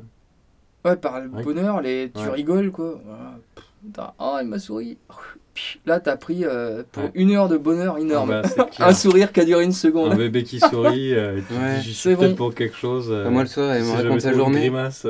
ouais. 0.86 0.90
Ouais, 0.92 0.96
par 0.96 1.20
le 1.20 1.28
Ouais. 1.30 1.44
bonheur, 1.44 1.82
les... 1.82 2.12
tu 2.14 2.22
Ouais. 2.22 2.30
rigoles, 2.30 2.72
quoi. 2.72 3.02
Voilà. 3.06 4.14
Oh, 4.20 4.38
il 4.42 4.48
m'a 4.48 4.60
souri. 4.60 4.98
Là, 5.86 6.00
t'as 6.00 6.16
pris 6.16 6.46
euh, 6.46 6.84
pour 6.92 7.04
Ouais. 7.04 7.12
une 7.16 7.32
heure 7.32 7.50
de 7.50 7.58
bonheur 7.58 7.98
énorme. 7.98 8.32
Ah 8.32 8.42
bah, 8.44 8.48
c'est 8.48 8.70
clair. 8.76 8.88
un 8.88 8.94
sourire 8.94 9.34
qui 9.34 9.40
a 9.42 9.46
duré 9.46 9.64
une 9.64 9.72
Un 9.72 9.74
seconde. 9.74 10.16
bébé 10.16 10.44
qui 10.44 10.60
sourit, 10.60 11.14
euh, 11.16 11.42
tu 11.48 11.54
dis, 11.84 11.94
suis 11.94 12.16
bon. 12.16 12.36
pour 12.36 12.54
quelque 12.56 12.76
chose. 12.78 13.08
euh, 13.12 13.30
moi, 13.30 13.42
le 13.42 13.50
soir, 13.50 13.72
elle 13.74 13.84
si 13.84 13.92
me 13.92 13.96
raconte 13.98 14.22
sa 14.22 14.34
journée. 14.34 14.60
grimace 14.60 15.06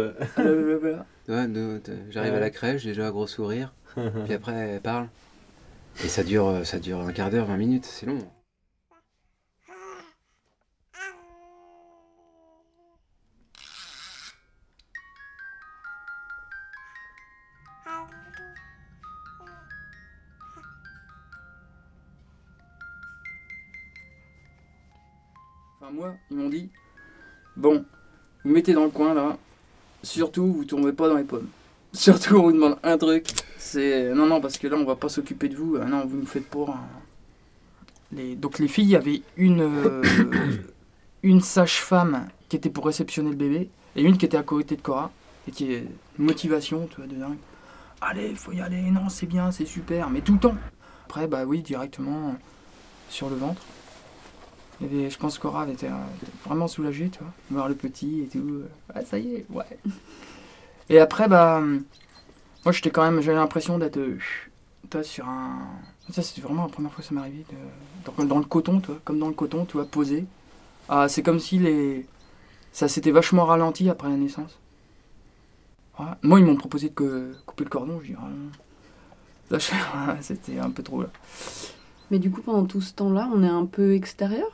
j'arrive 1.28 2.34
à 2.34 2.40
la 2.40 2.50
crèche, 2.50 2.84
j'ai 2.84 2.90
déjà 2.90 3.08
un 3.08 3.12
gros 3.12 3.28
sourire, 3.28 3.74
puis 4.26 4.34
après 4.34 4.54
elle 4.54 4.82
parle. 4.82 5.10
Et 6.04 6.08
ça 6.08 6.24
dure, 6.24 6.48
euh, 6.48 6.64
ça 6.64 6.80
dure 6.80 7.02
un 7.02 7.12
quart 7.12 7.30
d'heure, 7.30 7.48
20 7.48 7.58
minutes, 7.58 7.86
c'est 7.86 8.06
long. 8.06 8.20
Enfin 25.82 25.92
moi, 25.92 26.16
ils 26.32 26.38
m'ont 26.38 26.50
dit, 26.50 26.70
bon, 27.56 27.84
vous 28.46 28.52
mettez 28.52 28.74
dans 28.74 28.86
le 28.86 28.92
coin 28.92 29.14
là, 29.14 29.38
surtout 30.08 30.54
vous 30.54 30.66
tombez 30.66 30.94
pas 30.94 31.08
dans 31.08 31.18
les 31.18 31.24
pommes. 31.24 31.48
Surtout, 31.94 32.36
on 32.36 32.44
vous 32.44 32.52
demande 32.52 32.78
un 32.84 32.98
truc 32.98 33.26
c'est. 33.68 34.14
Non, 34.14 34.26
non, 34.26 34.42
parce 34.42 34.58
que 34.58 34.68
là, 34.68 34.78
on 34.78 34.86
va 34.86 34.96
pas 34.96 35.10
s'occuper 35.10 35.50
de 35.50 35.56
vous. 35.56 35.78
Ah 35.82 35.86
non, 35.86 36.06
vous 36.06 36.18
nous 36.18 36.26
faites 36.26 36.48
pour. 36.48 36.76
Les... 38.12 38.36
Donc, 38.36 38.60
les 38.60 38.68
filles, 38.68 38.96
avait 38.96 39.22
une, 39.36 39.62
euh, 39.62 40.04
une 41.24 41.42
sage-femme 41.42 42.28
qui 42.50 42.56
était 42.56 42.70
pour 42.70 42.86
réceptionner 42.86 43.30
le 43.30 43.36
bébé 43.36 43.70
et 43.96 44.02
une 44.02 44.18
qui 44.18 44.26
était 44.26 44.38
à 44.38 44.44
côté 44.44 44.76
de 44.76 44.82
Cora 44.82 45.12
et 45.48 45.52
qui 45.52 45.74
est 45.74 45.86
motivation, 46.18 46.88
tu 46.90 46.98
vois, 46.98 47.08
de 47.08 47.16
dingue. 47.16 47.38
Allez, 48.00 48.36
faut 48.36 48.54
y 48.54 48.62
aller, 48.62 48.82
non, 48.92 49.10
c'est 49.10 49.26
bien, 49.26 49.52
c'est 49.52 49.66
super, 49.66 50.10
mais 50.10 50.22
tout 50.22 50.34
le 50.34 50.40
temps. 50.40 50.56
Après, 51.06 51.28
bah 51.28 51.46
oui, 51.46 51.62
directement 51.62 52.36
sur 53.10 53.30
le 53.30 53.36
ventre. 53.36 53.62
Je 54.82 55.18
pense 55.18 55.40
elle 55.64 55.72
était, 55.74 55.88
euh, 55.88 56.06
vraiment 56.46 56.68
soulagée, 56.68 57.10
tu 57.10 57.20
vois, 57.20 57.34
voir 57.50 57.68
le 57.70 57.76
petit 57.76 58.22
et 58.22 58.28
tout. 58.28 58.40
euh, 58.48 58.70
Ah, 58.94 59.04
ça 59.04 59.18
y 59.18 59.36
est, 59.36 59.46
ouais. 59.50 59.66
Et 60.90 61.00
après, 61.00 61.28
bah, 61.28 61.58
hum, 61.58 61.84
moi 62.66 62.72
j'étais 62.72 62.92
quand 62.92 63.04
même, 63.04 63.22
j'avais 63.22 63.38
l'impression 63.38 63.78
d'être 63.78 63.98
euh, 63.98 64.18
toi, 64.90 65.04
sur 65.04 65.28
un. 65.28 65.60
Ça, 66.12 66.22
c'était 66.22 66.42
vraiment 66.42 66.64
la 66.64 66.70
première 66.70 66.92
fois 66.94 67.04
que 67.04 67.14
ça 67.14 67.20
arrivé. 67.20 67.46
de- 67.52 68.24
Dans, 68.26 68.38
le 68.40 68.46
coton, 68.46 68.80
tu 68.80 68.88
vois, 68.88 69.00
comme 69.04 69.20
dans 69.20 69.28
le 69.28 69.34
coton, 69.34 69.66
tu 69.66 69.74
vois, 69.74 69.86
posé. 69.86 70.26
Ah, 70.90 71.10
c'est 71.10 71.24
comme 71.24 71.40
si 71.40 71.60
les. 71.60 72.06
Ça 72.74 72.88
s'était 72.88 73.12
vachement 73.12 73.46
ralenti 73.46 73.90
après 73.90 74.10
la 74.10 74.18
naissance. 74.18 74.58
Moi, 76.22 76.40
ils 76.40 76.46
m'ont 76.46 76.56
proposé 76.56 76.90
de 76.90 77.36
couper 77.46 77.64
le 77.64 77.70
cordon, 77.70 78.00
je 78.04 78.08
dis, 78.14 78.16
ah, 79.94 80.16
c'était 80.22 80.60
un 80.60 80.70
peu 80.70 80.84
trop 80.84 81.02
là. 81.02 81.10
Mais 82.12 82.20
du 82.20 82.32
coup, 82.32 82.42
pendant 82.42 82.66
tout 82.66 82.82
ce 82.82 82.94
temps-là, 82.94 83.30
on 83.34 83.44
est 83.44 83.48
un 83.48 83.66
peu 83.66 83.94
extérieur? 83.94 84.48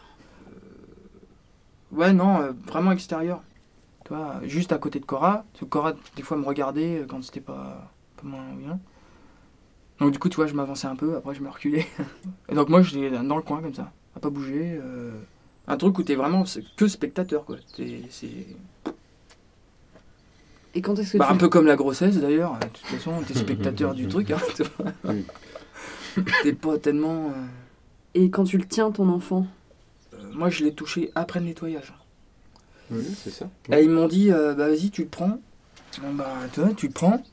Ouais, 1.94 2.14
non, 2.14 2.42
euh, 2.42 2.52
vraiment 2.68 2.92
extérieur. 2.92 3.42
Tu 4.06 4.14
vois, 4.14 4.40
juste 4.44 4.72
à 4.72 4.78
côté 4.78 5.00
de 5.00 5.06
Cora. 5.06 5.46
Parce 5.52 5.60
que 5.62 5.66
Cora, 5.66 5.94
des 6.16 6.24
fois, 6.24 6.38
me 6.38 6.46
regardait 6.46 7.00
euh, 7.02 7.06
quand 7.08 7.24
c'était 7.24 7.40
pas, 7.40 7.92
pas 8.18 8.28
moins 8.28 8.44
bien. 8.58 8.80
Donc, 10.00 10.12
du 10.12 10.20
coup, 10.20 10.28
tu 10.30 10.36
vois, 10.38 10.48
je 10.48 10.54
m'avançais 10.56 10.88
un 10.88 10.96
peu, 10.96 11.16
après, 11.16 11.36
je 11.36 11.42
me 11.42 11.50
reculais. 11.50 11.86
Et 12.50 12.56
donc, 12.56 12.70
moi, 12.70 12.82
j'étais 12.82 13.10
dans 13.12 13.36
le 13.38 13.42
coin, 13.44 13.62
comme 13.62 13.74
ça, 13.74 13.92
à 14.16 14.20
pas 14.20 14.30
bouger. 14.30 14.78
euh, 14.84 15.12
Un 15.68 15.78
truc 15.78 15.98
où 16.00 16.04
t'es 16.04 16.16
vraiment 16.16 16.44
que 16.76 16.88
spectateur, 16.88 17.46
quoi. 17.46 17.58
T'es- 17.78 18.02
C'est 18.10 18.28
Et 20.76 20.82
quand 20.82 20.98
est-ce 20.98 21.14
que 21.14 21.18
bah, 21.20 21.28
tu... 21.28 21.34
un 21.34 21.38
peu 21.38 21.48
comme 21.50 21.68
la 21.68 21.76
grossesse, 21.76 22.18
d'ailleurs. 22.18 22.58
De 22.60 22.66
toute 22.66 22.78
façon, 22.88 23.14
t'es 23.28 23.36
spectateur 23.36 23.94
du 23.94 24.08
truc, 24.08 24.32
hein, 24.32 24.40
tu 24.56 24.64
vois. 25.04 25.14
T'es 26.42 26.54
pas 26.54 26.78
tellement. 26.80 27.28
euh, 27.28 27.44
Et 28.16 28.30
quand 28.32 28.44
tu 28.44 28.58
le 28.58 28.66
tiens, 28.66 28.92
ton 28.92 29.08
enfant? 29.10 29.46
Moi, 30.34 30.50
je 30.50 30.64
l'ai 30.64 30.74
touché 30.74 31.12
après 31.16 31.40
le 31.40 31.48
nettoyage. 31.48 31.94
Oui, 32.92 33.06
c'est 33.16 33.32
ça. 33.32 33.50
Et 33.72 33.82
ils 33.82 33.90
m'ont 33.90 34.08
dit, 34.08 34.32
euh, 34.32 34.54
bah 34.54 34.68
vas-y, 34.68 34.92
tu 34.92 35.04
le 35.04 35.08
prends. 35.08 35.40
Bon, 36.02 36.14
bah, 36.14 36.28
tu 36.52 36.62
vois, 36.62 36.74
tu 36.74 36.88
le 36.88 36.94
prends. 36.94 37.24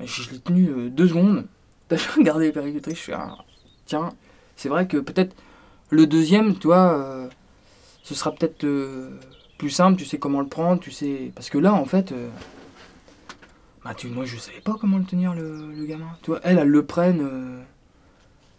Je, 0.00 0.30
l'ai 0.30 0.38
tenu 0.38 0.68
euh, 0.68 0.90
deux 0.90 1.08
secondes. 1.08 1.46
T'as 1.88 1.96
regardé 2.16 2.46
les 2.46 2.52
péricultrices, 2.52 2.98
je 2.98 3.02
fais, 3.02 3.12
ah, 3.12 3.36
tiens, 3.84 4.14
c'est 4.56 4.70
vrai 4.70 4.88
que 4.88 4.96
peut-être 4.96 5.36
le 5.90 6.06
deuxième, 6.06 6.58
tu 6.58 6.68
vois, 6.68 6.98
euh, 6.98 7.28
ce 8.02 8.14
sera 8.14 8.32
peut-être 8.32 8.64
euh, 8.64 9.10
plus 9.58 9.68
simple, 9.68 9.98
tu 9.98 10.06
sais 10.06 10.18
comment 10.18 10.40
le 10.40 10.48
prendre, 10.48 10.80
tu 10.80 10.90
sais. 10.90 11.30
Parce 11.34 11.50
que 11.50 11.58
là, 11.58 11.74
en 11.74 11.84
fait, 11.84 12.14
bah, 13.84 13.94
tu, 13.94 14.08
moi, 14.08 14.24
je 14.24 14.38
savais 14.38 14.60
pas 14.60 14.76
comment 14.80 14.96
le 14.96 15.04
tenir, 15.04 15.34
le, 15.34 15.72
le 15.72 15.84
gamin. 15.84 16.08
Tu 16.22 16.30
vois, 16.30 16.40
elle, 16.42 16.58
elle 16.58 16.68
le 16.68 16.86
prenne, 16.86 17.28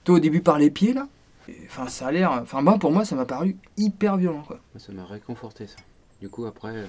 toi, 0.03 0.15
au 0.15 0.19
début, 0.19 0.41
par 0.41 0.59
les 0.59 0.69
pieds, 0.69 0.93
là. 0.93 1.07
Enfin, 1.65 1.87
ça 1.87 2.07
a 2.07 2.11
l'air. 2.11 2.31
Enfin, 2.31 2.61
moi, 2.61 2.77
pour 2.79 2.91
moi, 2.91 3.05
ça 3.05 3.15
m'a 3.15 3.25
paru 3.25 3.55
hyper 3.77 4.17
violent, 4.17 4.43
quoi. 4.43 4.59
Ça 4.77 4.91
m'a 4.91 5.05
réconforté 5.05 5.67
ça. 5.67 5.77
Du 6.21 6.29
coup 6.29 6.45
après, 6.45 6.69
euh, 6.69 6.85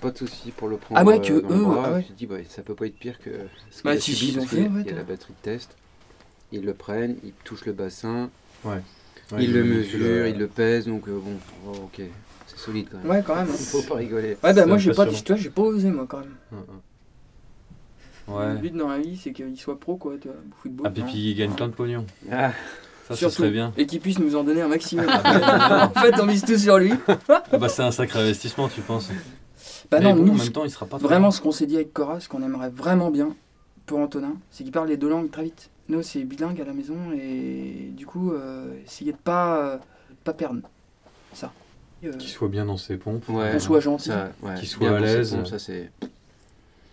pas 0.00 0.10
de 0.12 0.18
souci 0.18 0.52
pour 0.52 0.68
le 0.68 0.76
prendre 0.76 1.00
Ah 1.00 1.04
ouais, 1.04 1.16
euh, 1.16 1.20
que 1.20 1.32
le 1.32 1.54
eux, 1.54 1.64
bras. 1.64 1.82
ah 1.86 1.92
ouais. 1.94 2.04
Je 2.06 2.12
me 2.12 2.16
dis 2.16 2.26
bah, 2.26 2.36
ça 2.48 2.62
peut 2.62 2.76
pas 2.76 2.86
être 2.86 2.96
pire 2.96 3.18
que 3.18 3.30
ce 3.72 3.82
Bah, 3.82 3.98
si, 3.98 4.14
subi 4.14 4.32
ils 4.32 4.38
ont 4.38 4.46
fait, 4.46 4.70
il 4.84 4.86
y 4.86 4.90
a 4.90 4.94
la 4.96 5.02
batterie 5.02 5.32
de 5.32 5.42
test. 5.42 5.76
Ils 6.52 6.64
le 6.64 6.72
prennent, 6.72 7.16
ils 7.24 7.32
touchent 7.44 7.64
le 7.66 7.72
bassin, 7.72 8.30
Ouais, 8.64 8.80
ils 9.36 9.52
le 9.52 9.64
mesurent, 9.64 10.28
ils 10.28 10.38
le 10.38 10.46
pèsent, 10.46 10.86
donc 10.86 11.08
euh, 11.08 11.18
bon, 11.18 11.32
oh, 11.66 11.72
ok, 11.86 12.00
c'est 12.46 12.56
solide 12.58 12.86
quand 12.90 12.98
même. 12.98 13.10
Ouais, 13.10 13.22
quand 13.26 13.34
même. 13.34 13.48
hein. 13.50 13.52
Faut 13.58 13.82
pas 13.82 13.96
rigoler. 13.96 14.36
Ouais, 14.44 14.54
bah 14.54 14.64
moi 14.64 14.78
j'ai 14.78 14.92
pas, 14.92 15.06
vois, 15.06 15.36
j'ai 15.36 15.50
pas 15.50 15.62
osé 15.62 15.90
moi 15.90 16.06
quand 16.08 16.20
même. 16.20 16.36
Hum. 16.52 16.64
Le 18.28 18.32
Ouais. 18.34 18.54
but 18.60 18.74
dans 18.74 18.88
la 18.88 18.98
vie 18.98 19.16
c'est 19.16 19.32
qu'il 19.32 19.56
soit 19.58 19.78
pro 19.78 19.96
quoi, 19.96 20.14
tu 20.20 20.28
vois, 20.28 20.36
football. 20.62 20.86
Ah, 20.86 20.90
puis 20.90 21.02
puis 21.02 21.30
il 21.32 21.34
gagne 21.36 21.52
plein 21.52 21.68
de 21.68 21.74
pognon. 21.74 22.06
Ah, 22.30 22.52
Ça, 23.08 23.14
ce 23.14 23.20
Surtout. 23.20 23.36
serait 23.36 23.50
bien. 23.50 23.72
Et 23.76 23.86
qu'il 23.86 24.00
puisse 24.00 24.18
nous 24.18 24.34
en 24.34 24.42
donner 24.42 24.62
un 24.62 24.68
maximum. 24.68 25.06
en 25.24 25.88
fait, 26.00 26.14
on 26.20 26.26
mise 26.26 26.44
tout 26.44 26.58
sur 26.58 26.78
lui. 26.78 26.92
Ah 27.28 27.58
bah, 27.58 27.68
c'est 27.68 27.82
un 27.82 27.92
sacré 27.92 28.20
investissement, 28.20 28.68
tu 28.68 28.80
penses. 28.80 29.10
Bah 29.90 29.98
Mais 30.00 30.06
non, 30.06 30.16
bon, 30.16 30.24
nous, 30.24 30.32
en 30.32 30.36
même 30.38 30.52
temps, 30.52 30.64
il 30.64 30.70
sera 30.70 30.86
pas 30.86 30.98
trop 30.98 31.06
vraiment 31.06 31.30
ce 31.30 31.40
qu'on 31.40 31.52
s'est 31.52 31.66
dit 31.66 31.76
avec 31.76 31.92
Cora, 31.92 32.18
ce 32.18 32.28
qu'on 32.28 32.42
aimerait 32.42 32.70
vraiment 32.70 33.10
bien 33.10 33.34
pour 33.86 34.00
Antonin, 34.00 34.34
c'est 34.50 34.64
qu'il 34.64 34.72
parle 34.72 34.88
les 34.88 34.96
deux 34.96 35.08
langues 35.08 35.30
très 35.30 35.44
vite. 35.44 35.70
Nous, 35.88 36.02
c'est 36.02 36.24
bilingue 36.24 36.60
à 36.60 36.64
la 36.64 36.72
maison 36.72 36.96
et 37.16 37.90
du 37.96 38.04
coup, 38.06 38.32
euh, 38.32 38.74
essayer 38.84 39.12
de 39.12 39.16
pas, 39.16 39.58
euh, 39.58 39.76
pas 40.24 40.32
perdre 40.32 40.60
ça. 41.32 41.52
Euh, 42.04 42.12
Qu'il 42.16 42.28
soit 42.28 42.48
bien 42.48 42.64
dans 42.64 42.76
ses 42.76 42.96
pompes. 42.96 43.28
ouais. 43.28 43.52
Qu'on 43.52 43.60
soit 43.60 43.78
gentil. 43.80 44.10
Ouais, 44.42 44.54
Qu'il 44.58 44.66
soit 44.68 44.90
à 44.96 44.98
l'aise. 44.98 45.34
pompes, 45.36 45.46
Ça 45.46 45.60
c'est. 45.60 45.92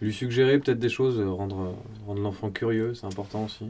Lui 0.02 0.14
suggérer 0.14 0.60
peut-être 0.60 0.80
des 0.80 0.90
choses, 0.90 1.20
euh, 1.20 1.30
rendre, 1.32 1.74
rendre 2.06 2.22
l'enfant 2.22 2.52
curieux, 2.52 2.94
c'est 2.94 3.08
important 3.08 3.46
aussi. 3.46 3.66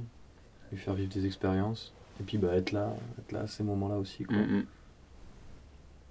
Lui 0.73 0.77
faire 0.79 0.93
vivre 0.95 1.13
des 1.13 1.25
expériences. 1.25 1.93
Et 2.19 2.23
puis 2.23 2.37
bah, 2.37 2.53
être 2.55 2.71
là, 2.71 2.93
être 3.19 3.31
là 3.31 3.41
à 3.41 3.47
ces 3.47 3.63
moments-là 3.63 3.95
aussi. 3.95 4.23
Quoi. 4.23 4.37
Mm, 4.37 4.57
mm. 4.59 4.65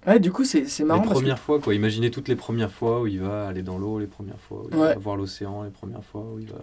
Ouais, 0.05 0.19
du 0.19 0.31
coup, 0.33 0.43
c'est 0.43 0.67
c'est 0.67 0.83
marrant 0.83 1.01
les 1.01 1.07
parce 1.07 1.19
que 1.19 1.23
premières 1.23 1.39
fois, 1.39 1.59
quoi. 1.61 1.73
Imaginez 1.73 2.11
toutes 2.11 2.27
les 2.27 2.35
premières 2.35 2.71
fois 2.71 3.01
où 3.01 3.07
il 3.07 3.21
va 3.21 3.47
aller 3.47 3.61
dans 3.63 3.77
l'eau, 3.77 3.99
les 3.99 4.07
premières 4.07 4.39
fois 4.39 4.63
où 4.63 4.67
il 4.69 4.75
Ouais. 4.77 4.93
va 4.93 4.99
voir 4.99 5.15
l'océan, 5.15 5.63
les 5.63 5.69
premières 5.71 6.03
fois 6.03 6.21
où 6.21 6.39
il 6.39 6.47
va 6.49 6.59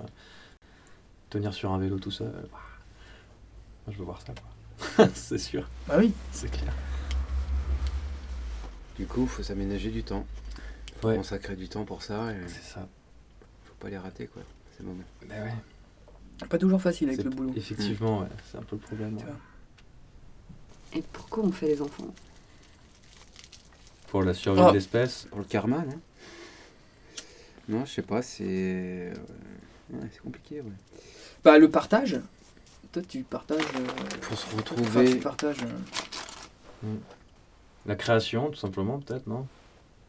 tenir 1.31 1.55
sur 1.55 1.73
un 1.73 1.79
vélo 1.79 1.99
tout 1.99 2.11
seul. 2.11 2.29
Moi, 2.51 3.93
je 3.93 3.97
veux 3.99 4.05
voir 4.05 4.21
ça, 4.21 4.35
quoi. 4.35 5.09
c'est 5.15 5.39
sûr, 5.39 5.67
Bah 5.89 5.95
oui. 5.99 6.13
c'est 6.33 6.51
clair. 6.51 6.73
Du 8.99 9.07
coup, 9.07 9.27
faut 9.27 9.43
s'aménager 9.43 9.91
du 9.91 10.03
temps. 10.03 10.27
Faut 11.01 11.09
Ouais. 11.09 11.17
consacrer 11.17 11.57
du 11.57 11.69
temps 11.69 11.85
pour 11.87 12.03
ça 12.03 12.33
et 12.33 12.37
C'est 12.47 12.63
ça. 12.63 12.87
faut 13.65 13.75
pas 13.81 13.89
les 13.89 13.97
rater 13.97 14.27
quoi, 14.27 14.43
ces 14.77 14.83
moments. 14.85 15.03
Mais 15.27 15.35
ouais. 15.41 15.55
Pas 16.49 16.59
toujours 16.59 16.81
facile 16.81 17.09
avec 17.11 17.23
le 17.23 17.31
boulot. 17.31 17.53
Effectivement, 17.57 18.21
ouais, 18.21 18.27
c'est 18.51 18.59
un 18.59 18.63
peu 18.63 18.77
le 18.77 18.83
problème. 18.83 19.17
Tu 19.17 19.25
ouais. 19.25 19.31
vois. 19.31 20.99
Et 20.99 21.03
pourquoi 21.13 21.45
on 21.45 21.53
fait 21.53 21.69
les 21.69 21.83
enfants? 21.83 22.13
Pour 24.09 24.23
la 24.23 24.35
survie 24.35 24.61
Ah. 24.65 24.69
de 24.71 24.75
l'espèce. 24.75 25.27
Pour 25.31 25.39
le 25.39 25.45
karma, 25.45 25.79
non 25.85 26.01
Non, 27.69 27.85
je 27.85 27.93
sais 27.93 28.03
pas, 28.03 28.23
c'est. 28.23 28.43
euh, 28.45 29.15
Ouais, 29.93 30.09
c'est 30.13 30.21
compliqué, 30.21 30.61
ouais. 30.61 30.73
Bah, 31.45 31.59
le 31.59 31.69
partage. 31.71 32.19
Toi, 32.93 33.03
tu 33.09 33.23
partages. 33.23 33.59
euh, 33.77 34.19
Pour 34.23 34.37
se 34.39 34.47
Enfin, 34.47 34.57
retrouver. 34.57 35.11
tu 35.13 35.19
partages. 35.19 35.63
euh, 36.85 36.95
La 37.87 37.95
création, 37.97 38.51
tout 38.51 38.57
simplement, 38.59 38.99
peut-être, 39.01 39.27
non? 39.27 39.47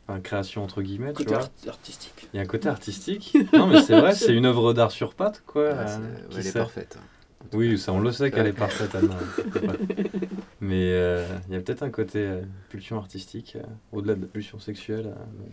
Enfin, 0.08 0.20
création 0.20 0.64
entre 0.64 0.82
guillemets, 0.82 1.14
tu 1.14 1.24
vois. 1.24 1.38
art- 1.38 1.50
artistique. 1.68 2.28
Il 2.34 2.38
y 2.38 2.40
a 2.40 2.44
un 2.44 2.48
côté 2.48 2.68
artistique. 2.70 3.38
non, 3.54 3.68
mais 3.68 3.82
c'est 3.82 3.98
vrai, 4.00 4.14
c'est 4.16 4.34
une 4.34 4.46
œuvre 4.46 4.74
d'art 4.74 4.92
sur 4.92 5.14
pattes, 5.14 5.44
quoi. 5.46 5.62
Ouais, 5.64 5.70
euh, 5.78 6.00
ouais, 6.00 6.40
elle 6.40 6.48
est 6.48 6.52
parfaite. 6.58 6.98
hein. 7.00 7.06
Oui, 7.54 7.78
ça 7.78 7.92
on 7.92 8.00
le 8.00 8.12
sait 8.12 8.30
qu'elle 8.32 8.48
est 8.48 8.54
parfaite, 8.54 8.94
Anna. 8.96 9.18
Mais 10.62 10.92
euh, 10.94 11.26
il 11.48 11.54
y 11.54 11.58
a 11.58 11.60
peut-être 11.62 11.82
un 11.84 11.90
côté 11.90 12.20
euh, 12.20 12.42
pulsion 12.70 12.98
artistique, 12.98 13.56
euh, 13.56 13.64
au-delà 13.92 14.16
de 14.16 14.22
la 14.22 14.28
pulsion 14.28 14.60
sexuelle. 14.60 15.08
euh, 15.08 15.44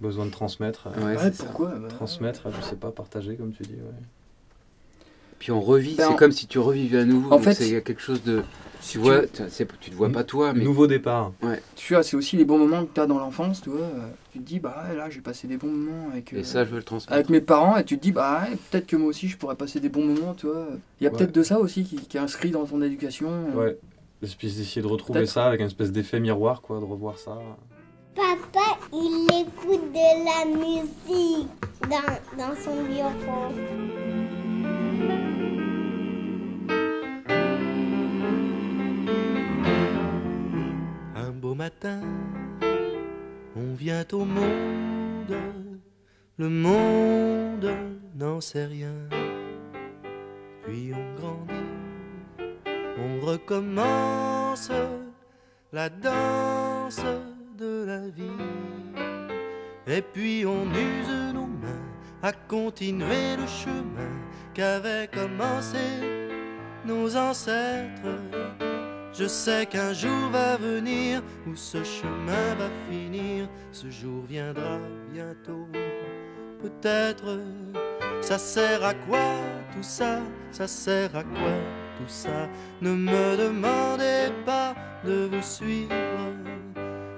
besoin 0.00 0.26
de 0.26 0.30
transmettre. 0.30 0.88
euh, 0.88 1.16
Ouais, 1.16 1.32
ça. 1.32 1.44
pourquoi 1.46 1.74
bah, 1.76 1.88
Transmettre, 1.88 2.50
je 2.50 2.60
sais 2.60 2.76
pas, 2.76 2.90
partager, 2.92 3.36
comme 3.36 3.52
tu 3.52 3.62
dis. 3.62 3.76
Ouais. 5.36 5.38
Puis 5.38 5.52
on 5.52 5.60
revit, 5.60 5.94
Ben, 5.96 6.08
c'est 6.10 6.16
comme 6.16 6.32
si 6.32 6.46
tu 6.46 6.58
revivais 6.58 7.00
à 7.00 7.04
nouveau. 7.04 7.32
En 7.32 7.38
fait, 7.38 7.54
c'est- 7.54 7.66
il 7.68 7.72
y 7.74 7.76
a 7.76 7.80
quelque 7.80 8.00
chose 8.02 8.22
de. 8.22 8.42
si 8.80 8.92
Tu 8.92 8.98
tu 8.98 9.04
vois, 9.04 9.22
tu, 9.26 9.90
te 9.90 9.94
vois 9.94 10.08
pas 10.10 10.24
toi, 10.24 10.52
mais. 10.54 10.64
Nouveau 10.64 10.86
départ. 10.86 11.32
Tu 11.74 11.94
vois, 11.94 12.02
c'est 12.02 12.16
aussi 12.16 12.36
les 12.36 12.44
bons 12.44 12.58
moments 12.58 12.84
que 12.84 12.90
tu 12.94 13.00
as 13.00 13.06
dans 13.06 13.18
l'enfance, 13.18 13.60
tu 13.60 13.70
vois. 13.70 13.80
euh, 13.80 14.08
Tu 14.32 14.38
te 14.38 14.44
dis, 14.44 14.58
bah 14.60 14.84
ouais, 14.88 14.96
là, 14.96 15.08
j'ai 15.10 15.20
passé 15.20 15.46
des 15.48 15.56
bons 15.56 15.68
moments 15.70 16.10
avec, 16.12 16.32
euh, 16.32 16.38
Et 16.38 16.44
ça, 16.44 16.64
je 16.64 16.70
veux 16.70 16.76
le 16.76 16.82
transmettre. 16.82 17.12
avec 17.14 17.30
mes 17.30 17.40
parents, 17.40 17.76
et 17.78 17.84
tu 17.84 17.96
te 17.96 18.02
dis, 18.02 18.12
bah 18.12 18.42
ouais, 18.48 18.56
peut-être 18.70 18.86
que 18.86 18.96
moi 18.96 19.08
aussi, 19.08 19.28
je 19.28 19.36
pourrais 19.38 19.56
passer 19.56 19.80
des 19.80 19.88
bons 19.88 20.04
moments, 20.04 20.34
tu 20.34 20.46
vois. 20.46 20.66
Il 21.00 21.04
y 21.04 21.06
a 21.06 21.10
Ouais. 21.10 21.16
peut-être 21.18 21.32
de 21.32 21.42
ça 21.42 21.58
aussi 21.58 21.84
qui, 21.84 21.96
qui 21.96 22.16
est 22.16 22.20
inscrit 22.20 22.50
dans 22.50 22.64
ton 22.66 22.80
éducation. 22.82 23.28
euh. 23.30 23.54
Ouais. 23.58 23.78
L'espèce 24.22 24.56
d'essayer 24.56 24.80
de 24.82 24.86
retrouver 24.86 25.26
ça 25.26 25.46
avec 25.46 25.60
une 25.60 25.66
espèce 25.66 25.92
d'effet 25.92 26.20
miroir, 26.20 26.60
quoi, 26.62 26.78
de 26.80 26.84
revoir 26.84 27.18
ça. 27.18 27.38
Papa, 28.14 28.78
il 28.92 29.26
écoute 29.30 29.92
de 29.92 30.24
la 30.24 30.56
musique 30.56 31.48
dans, 31.82 32.38
dans 32.44 32.54
son 32.56 32.82
bureau. 32.84 34.05
On 43.56 43.74
vient 43.74 44.04
au 44.12 44.24
monde, 44.24 45.36
le 46.38 46.48
monde 46.48 47.70
n'en 48.14 48.40
sait 48.40 48.66
rien. 48.66 48.94
Puis 50.64 50.92
on 50.94 51.20
grandit, 51.20 52.52
on 52.98 53.26
recommence, 53.26 54.70
la 55.72 55.88
danse 55.88 57.04
de 57.58 57.84
la 57.84 58.08
vie. 58.08 58.22
Et 59.86 60.02
puis 60.02 60.44
on 60.46 60.66
use 60.66 61.34
nos 61.34 61.46
mains 61.46 61.86
à 62.22 62.32
continuer 62.32 63.36
le 63.36 63.46
chemin 63.46 64.14
qu'avaient 64.54 65.08
commencé 65.08 65.78
nos 66.84 67.16
ancêtres. 67.16 68.65
Je 69.18 69.26
sais 69.26 69.64
qu'un 69.64 69.94
jour 69.94 70.28
va 70.30 70.58
venir 70.58 71.22
où 71.46 71.56
ce 71.56 71.82
chemin 71.82 72.54
va 72.58 72.68
finir. 72.90 73.48
Ce 73.72 73.88
jour 73.88 74.22
viendra 74.28 74.78
bientôt. 75.10 75.66
Peut-être 76.60 77.40
ça 78.20 78.36
sert 78.36 78.84
à 78.84 78.92
quoi 78.92 79.40
tout 79.72 79.82
ça? 79.82 80.18
Ça 80.50 80.66
sert 80.66 81.16
à 81.16 81.22
quoi 81.22 81.56
tout 81.96 82.08
ça? 82.08 82.48
Ne 82.82 82.90
me 82.90 83.36
demandez 83.38 84.32
pas 84.44 84.74
de 85.02 85.30
vous 85.32 85.42
suivre. 85.42 85.94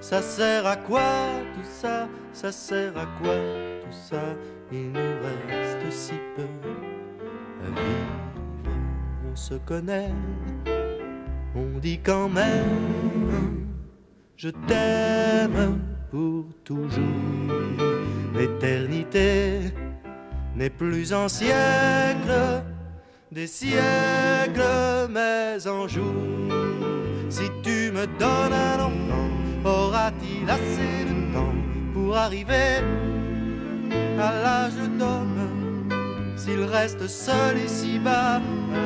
Ça 0.01 0.23
sert 0.23 0.67
à 0.67 0.77
quoi 0.77 1.11
tout 1.55 1.69
ça? 1.69 2.09
Ça 2.33 2.53
sert 2.53 2.97
à 2.97 3.07
quoi 3.21 3.35
tout 3.83 3.97
ça? 4.09 4.23
Il 4.71 4.93
nous 4.93 5.17
reste 5.49 5.91
si 5.91 6.15
peu 6.37 6.43
à 7.65 7.71
vivre. 7.71 8.71
On 9.33 9.35
se 9.35 9.55
connaît, 9.55 10.13
on 11.59 11.79
dit 11.79 12.01
quand 12.03 12.29
même 12.29 13.67
Je 14.37 14.51
t'aime 14.69 15.81
pour 16.11 16.47
toujours. 16.65 17.05
L'éternité 18.35 19.61
n'est 20.55 20.71
plus 20.71 21.13
en 21.13 21.29
siècle, 21.29 22.63
des 23.33 23.47
siècles, 23.47 25.09
mais 25.11 25.67
en 25.67 25.89
jours. 25.89 26.05
Si 27.29 27.47
tu 27.63 27.91
me 27.93 28.07
donnes 28.19 28.53
un 28.53 28.81
enfant, 28.89 29.31
aura-t-il 29.65 30.49
assez 30.49 31.05
de 31.11 31.33
temps 31.33 31.59
pour 31.93 32.17
arriver 32.17 32.83
à 34.19 34.33
l'âge 34.43 34.89
d'homme 34.99 35.43
S'il 36.37 36.63
reste 36.63 37.07
seul 37.09 37.59
ici-bas, 37.59 38.41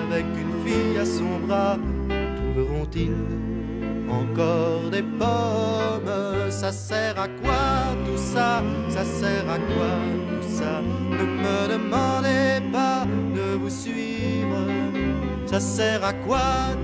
avec 0.04 0.26
une 0.42 0.54
fille 0.64 0.98
à 0.98 1.04
son 1.04 1.46
bras, 1.46 1.78
trouveront-ils 2.52 3.12
encore 4.10 4.90
des 4.90 5.02
pommes? 5.02 6.50
Ça 6.50 6.72
sert 6.72 7.18
à 7.18 7.28
quoi 7.28 7.94
tout 8.04 8.18
ça? 8.18 8.62
Ça 8.88 9.04
sert 9.04 9.48
à 9.48 9.58
quoi 9.58 9.92
tout 10.28 10.48
ça? 10.48 10.82
Ne 11.10 11.24
me 11.24 11.72
demandez 11.72 12.70
pas 12.72 13.06
de 13.34 13.56
vous 13.56 13.70
suivre. 13.70 14.66
Ça 15.46 15.60
sert 15.60 16.04
à 16.04 16.12
quoi 16.12 16.40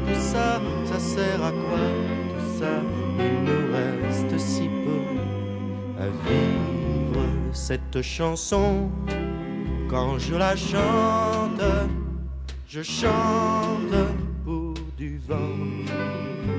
tout 0.06 0.20
ça? 0.20 0.60
Ça 0.86 0.98
sert 0.98 1.42
à 1.42 1.50
quoi 1.50 1.86
tout 2.30 2.58
ça? 2.58 2.72
Il 3.18 3.44
nous 3.44 3.72
reste 3.72 4.38
si 4.38 4.68
peu 4.68 6.00
à 6.02 6.06
vivre. 6.06 7.24
Cette 7.52 8.02
chanson 8.02 8.90
Quand 9.88 10.18
je 10.18 10.34
la 10.34 10.54
chante 10.54 11.62
Je 12.68 12.82
chante 12.82 13.94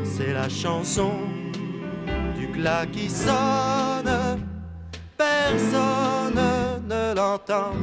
c'est 0.04 0.34
la 0.34 0.50
chanson 0.50 1.12
du 2.38 2.48
glas 2.48 2.86
qui 2.86 3.10
sonne, 3.10 4.40
personne 5.18 6.40
ne 6.88 7.16
l'entend. 7.16 7.74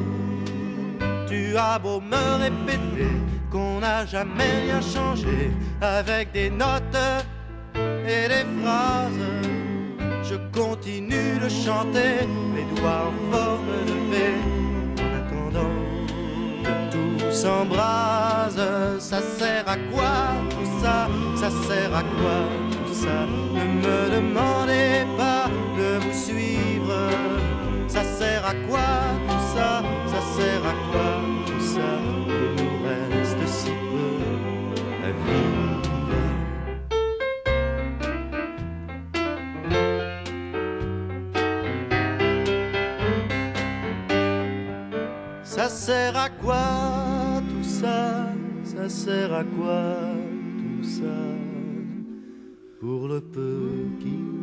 Tu 1.28 1.56
as 1.56 1.78
beau 1.78 2.00
me 2.00 2.40
répéter 2.42 3.10
qu'on 3.50 3.80
n'a 3.80 4.06
jamais 4.06 4.62
rien 4.64 4.80
changé 4.80 5.50
avec 5.80 6.32
des 6.32 6.50
notes 6.50 6.82
et 7.74 8.28
des 8.28 8.46
phrases. 8.60 9.26
Je 10.22 10.36
continue 10.58 11.38
de 11.42 11.48
chanter, 11.48 12.26
les 12.54 12.80
doigts 12.80 13.10
en 13.10 13.32
forme 13.32 13.86
de 13.88 14.55
s'embrase. 17.36 18.60
Ça 18.98 19.20
sert 19.38 19.68
à 19.68 19.76
quoi 19.92 20.16
tout 20.50 20.68
ça? 20.82 21.08
Ça 21.40 21.50
sert 21.66 21.94
à 21.94 22.02
quoi 22.02 22.38
tout 22.70 22.94
ça? 22.94 23.18
Ne 23.56 23.64
me 23.82 23.98
demandez 24.16 25.06
pas 25.16 25.44
de 25.78 25.88
vous 26.02 26.16
suivre. 26.26 26.98
Ça 27.88 28.02
sert 28.18 28.44
à 28.44 28.54
quoi 28.68 28.90
tout 29.28 29.44
ça? 29.54 29.70
Ça 30.12 30.20
sert 30.36 30.64
à 30.72 30.74
quoi 30.90 31.10
tout 31.46 31.64
ça? 31.74 31.90
Il 32.28 32.48
nous 32.58 32.76
reste 32.88 33.42
si 33.58 33.70
peu 33.90 34.12
à 35.04 35.10
vivre. 35.24 35.64
Ça 45.44 45.68
sert 45.68 46.16
à 46.16 46.28
quoi 46.28 46.64
ça 48.64 48.88
sert 48.88 49.32
à 49.32 49.44
quoi 49.44 49.94
tout 50.58 50.84
ça? 50.84 51.18
Pour 52.80 53.08
le 53.08 53.20
peu 53.20 53.70
qu'il 54.00 54.35